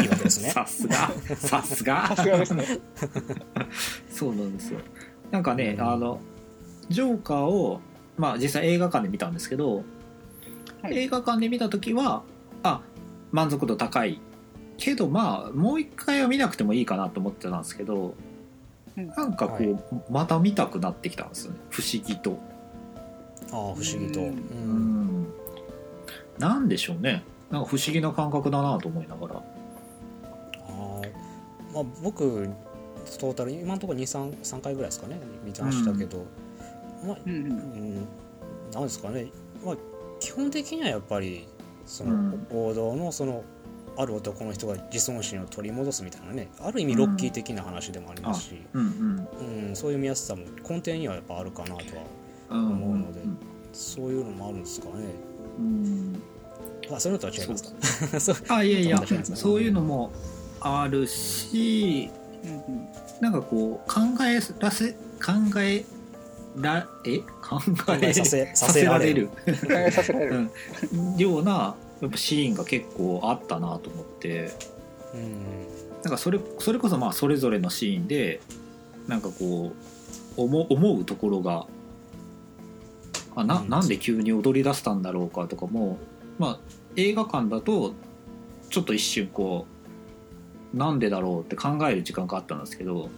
[0.01, 0.51] いいわけですね。
[0.53, 1.11] さすが。
[1.37, 2.07] さすが。
[2.09, 2.65] さすがですね。
[4.11, 4.81] そうなんですよ。
[5.31, 5.89] なんかね、うん。
[5.89, 6.21] あの
[6.91, 7.81] ジョーカーを
[8.19, 9.83] まあ実際映画館で見たんですけど、
[10.83, 10.99] はい。
[10.99, 12.23] 映画館で見た時は
[12.63, 12.83] あ
[13.33, 14.21] 満足度高い。
[14.77, 18.15] けどまあもう一回は見なくてもいいかなと思ってたんですけど
[18.97, 19.09] うん。
[19.09, 20.03] なんかこう、はい。
[20.11, 21.59] また見たくなってきたんですよね。
[21.71, 22.39] 不思議と。
[23.53, 24.31] ああ不思議と、ううん。
[24.31, 25.27] うん。
[26.39, 27.23] なんでしょうね。
[27.51, 29.35] なんか不思議な感覚だなと思いながら。
[29.37, 31.13] あー。
[31.75, 32.49] まあ、僕
[33.19, 35.21] トータル今のところ23回ぐらいですかね。
[35.45, 36.25] 見てましたけど、
[37.05, 37.43] まあうんうん。
[37.43, 38.09] うん。
[38.73, 39.27] なんですかね、
[39.65, 39.77] まあ、
[40.21, 41.49] 基本的にはやっぱり
[41.87, 42.47] その、うん。
[42.51, 43.45] 王道のその
[43.97, 49.29] ある男の人が自尊心を取り戻すみたいなねある意味ロッキー的な話でもありますし、うん
[49.69, 49.77] うん。
[49.77, 52.03] そういう見やすさも根底にはやっぱあるかなとは
[52.51, 53.21] 思うので
[53.73, 54.93] そういうのもあるんですかね。
[55.59, 56.23] うん。
[56.93, 58.55] あそういうのとは違いますか？
[58.57, 59.03] あいやいや
[59.35, 60.11] そういうのも
[60.61, 62.11] あるし
[62.45, 62.89] うんうん
[63.21, 64.97] なんかこう考えらせ考
[65.59, 65.85] え
[66.57, 67.19] らえ？
[67.43, 69.29] 考え考えさせささせせられる。
[69.29, 69.35] 考
[69.71, 70.51] えさせられる。
[70.93, 71.17] うん。
[71.17, 74.53] ようなやっぱシーンが結構あったなと思って。
[75.15, 76.01] うん。
[76.03, 78.41] なんかそれそれこそまあそれぞれのシーンで
[79.07, 79.73] なんかこ
[80.37, 81.67] う思思うところが
[83.37, 83.69] あなうん。
[83.69, 85.99] なんで急に踊り出したんだろうかとかも、
[86.39, 86.59] まあ、
[86.97, 87.95] 映画館だと
[88.71, 89.67] ちょっと一瞬こ
[90.75, 93.09] うなんでだろうって考える時間があったんですけど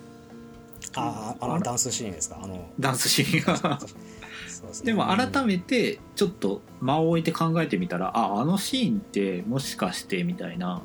[0.95, 2.39] ああのダンスシーンですか？
[2.43, 2.71] あの。
[2.79, 3.81] ダンスシーンが。
[3.81, 10.83] そうですねでも改めてちょっと間を置いて考えてみたらああのシーンってもしかしてみたいな。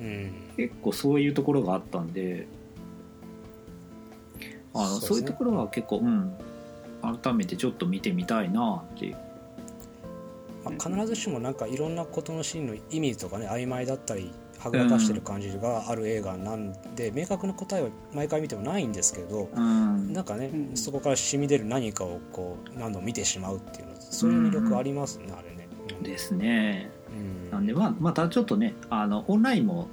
[0.00, 0.32] うん。
[0.56, 2.46] 結構そういうところがあったんで。
[4.74, 5.08] あのそうですね。
[5.08, 6.34] そういうところは結構、うん、
[7.22, 9.06] 改めてちょっと見てみたいなって。
[9.06, 9.16] いう
[10.64, 20.12] まあ、必ずしもなんかいろんなことのシーンの意味とかね曖昧だったりはぐらかしてる感じがある映画なんで、明確な答えは毎回見てもないんですけどうん。
[20.12, 20.76] なんかね、うん。
[20.76, 25.68] そこから染み出る何かをこう何度も見てしまうっていうのそういう魅力ありますね、あれね。
[25.98, 26.02] うん。
[26.02, 26.90] ですね。
[27.08, 27.50] うん。
[27.50, 29.88] なんでまあまたちょっとねあのオンラインも、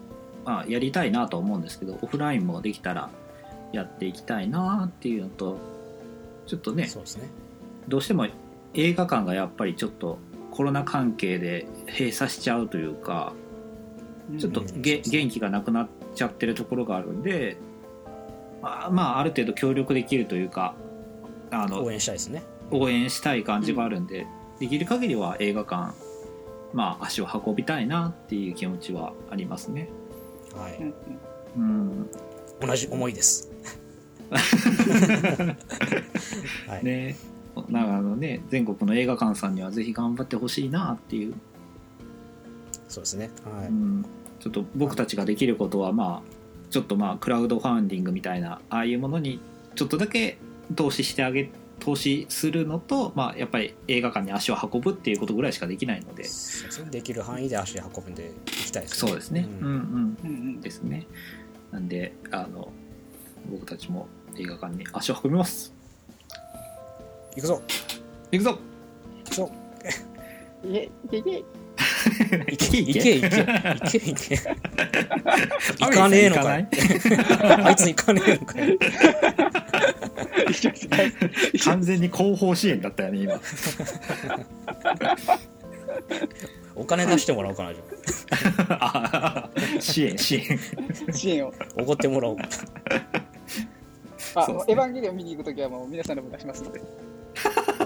[0.45, 3.09] まあ、やりたいなとは思うんですけどオフラインもできたら
[3.71, 5.57] やっていきたいなっていうのと
[6.47, 7.29] ちょっとねそうですね。
[7.87, 8.27] どうしても
[8.73, 10.17] 映画館がやっぱりちょっと
[10.51, 13.33] コロナ関係で閉鎖しちゃうというか
[14.39, 17.57] ちょっと元気がなくなっちゃってるところがあるんで、
[18.61, 20.75] まあ、まあある程度協力できるというか
[21.51, 22.43] あの応援したいですね。
[22.71, 24.25] 応援したい感じがあるんで、
[24.59, 25.93] できる限りは映画館
[26.73, 29.89] まあ足を運びたいなっていう気持ちはありますね。
[30.55, 30.93] はいうん
[31.55, 31.61] うんう
[32.03, 32.09] ん
[32.59, 33.51] 同じ思いです。
[34.31, 34.39] は
[36.79, 36.83] い。
[36.83, 37.15] ね
[37.69, 41.35] なんかあのね全国の映画館さんにはぜひ頑張ってほしいなっていう、
[42.87, 43.29] そうですね。
[43.43, 43.67] はい。
[43.67, 44.05] うん、
[44.39, 46.29] ちょっと僕たちができることはまあ
[46.69, 49.39] ちょっとまあクラウドファンディングみたいなああいうものに
[49.75, 50.37] ちょっとだけ
[50.75, 56.23] 投資してあげ投資するのと、まあ、やっぱり映画館に足を運ぶっていうことぐらいしかできないので。
[56.23, 56.89] そうですね。
[56.89, 59.09] できる範囲で足運んでいきたいですね。
[59.09, 59.67] そうですね、うん。
[59.67, 60.17] んうん。
[60.23, 60.61] うんうん。
[60.61, 61.05] ですね。
[61.71, 62.71] なんであの
[63.51, 64.07] 僕たちも
[64.37, 65.73] 映画館に足を運びます。
[67.35, 67.61] 行くぞ。
[68.31, 68.59] 行くぞ。
[69.25, 69.51] 行くぞ。
[70.63, 71.43] いえいえいえ
[72.49, 73.15] 行け行け。
[73.19, 73.49] 行け行
[73.89, 73.99] け。
[73.99, 74.37] 行け
[75.85, 76.67] 行かねえのかい。
[77.63, 78.77] あいつ行かねえのかい。
[81.59, 83.39] 完全に後方支援だったよね今。
[86.75, 87.83] お金出してもらおうかなじゃ
[88.69, 89.49] あ。
[89.79, 90.59] 支援支援。
[91.13, 91.53] 支援を。
[91.59, 92.37] あおごってもらおう。
[92.37, 92.47] あ、ね。
[94.67, 96.81] エヴァンゲリオン見に行くときはもう皆さんの分出しますので。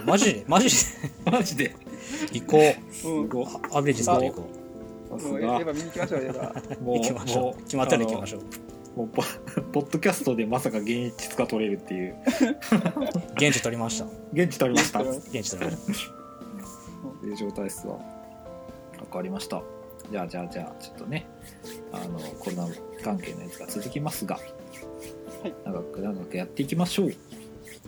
[0.06, 0.76] マジでマジで。
[1.32, 1.76] マジで
[2.32, 2.60] 行こ
[3.06, 3.10] う。
[3.10, 3.28] ん。
[3.28, 3.46] ごう。
[3.74, 4.50] アベレージ作って行こ
[5.18, 6.82] さもうエヴァ見に行きましょう、エヴァ。
[6.82, 8.42] もうう行きましょもう決まったら行きましょう。
[9.00, 9.24] もうポ
[9.72, 12.16] ポッドキャストでまさか現地が取れるっていう。
[13.34, 14.06] 現地取りました。
[14.34, 15.02] 現地取りました。
[15.02, 16.10] 現地取りました。
[17.08, 17.94] っていう状態ですわ。
[17.94, 18.00] わ
[19.12, 19.62] かりました。
[20.12, 21.28] じゃあじゃあじゃあちょっとね
[21.92, 22.68] あのコロナ
[23.04, 24.42] 関係のやつが続きますが、は
[25.48, 25.54] い。
[25.66, 27.08] 長く長くやっていきましょう。
[27.10, 27.16] 行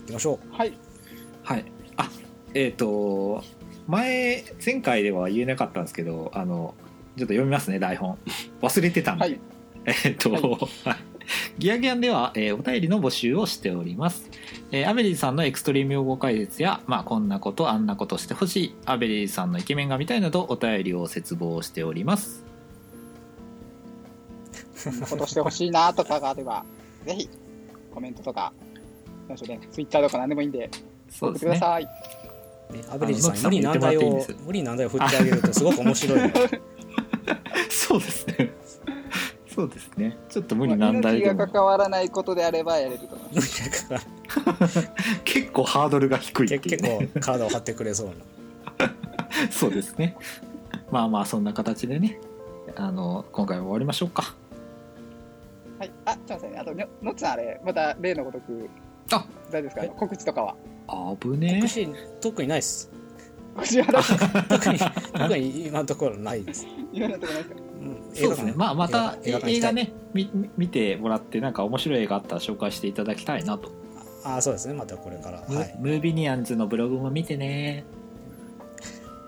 [0.07, 0.55] きましょう。
[0.55, 0.73] はい。
[1.43, 1.65] はい。
[1.97, 2.09] あ
[2.53, 3.43] えっ、と
[3.87, 6.75] 前前回では言えなかったんですけどあの
[7.17, 8.17] ちょっと読みますね台本
[8.61, 9.39] 忘れてたんで、はい。
[10.05, 11.11] えっと、はいはい
[11.57, 14.29] ギアギアでは、えーお便りの募集をしております。
[14.71, 22.43] えーアベリーさんのエクストリーム用語解説や、まあ、こんなこと、あんなことしてほしい、アベリーさんのイケメンが見たいなど、お便りを切望しております。
[24.83, 26.65] こんなことしてほしいなとかがあれば、
[27.05, 27.29] ぜひ、
[27.93, 28.53] コメントとか、
[29.27, 31.51] なんでしょうね、ツイッターとか何でもいいんで、送っそうですね。
[31.51, 31.87] てください。
[32.71, 36.29] ねアベレージさんに無理難題をノックさんも言ってもらっていいんですよ無理難題を振ってあげるとすごく面白いの
[37.69, 38.51] そうですね。
[39.53, 40.17] そうですね。
[40.29, 44.89] ちょっと無理まあ難題が関わらないことであればやれると思います。
[45.25, 47.09] 結構ハードルが低いって結いうね。
[47.15, 48.07] 構体を張ってくれそう
[48.79, 48.93] な
[49.51, 50.15] そうですね。
[50.89, 52.17] まあまあ、そんな形でね、
[52.77, 54.33] あの、今回は終わりましょうか。
[55.79, 55.91] はい。
[56.05, 56.59] あ、すみません。
[56.59, 58.69] あと、ののっちさんあれ、また例のごとく、
[59.11, 59.93] あ大丈夫ですか？
[59.95, 60.55] 告知とかは？
[60.91, 61.87] あぶね告知
[62.19, 62.91] 特にないです。
[63.55, 64.79] 特に
[65.13, 67.55] 特に今のところないです、今のところないですか。
[67.55, 68.53] うんそうですね。
[68.55, 73.71] まあ、また映画ね、み見てもらって、なんか面白い映画あったら紹介していただきたいなと。
[74.23, 74.73] ああそうですね。
[74.73, 75.43] またこれから。
[75.47, 77.85] ムはい、ムービニアンズのブログも見てね。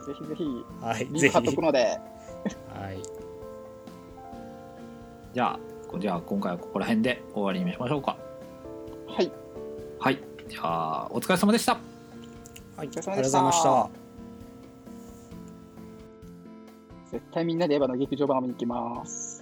[0.05, 0.43] ぜひぜひ、
[0.81, 3.01] はい、ぜひリンク貼っとくので、はい。
[5.33, 8.17] じゃあ、こじゃあ今回はここら辺で終わりにしましょうか。
[9.07, 9.31] はい。
[9.99, 10.19] はい。
[10.53, 11.73] じゃあ、お疲れ様でした。
[11.73, 11.81] はい、
[12.77, 13.89] ありがとうごお疲れ様でしたざいました
[17.11, 19.32] 絶対みんなでエヴァの劇場版を見に行きます。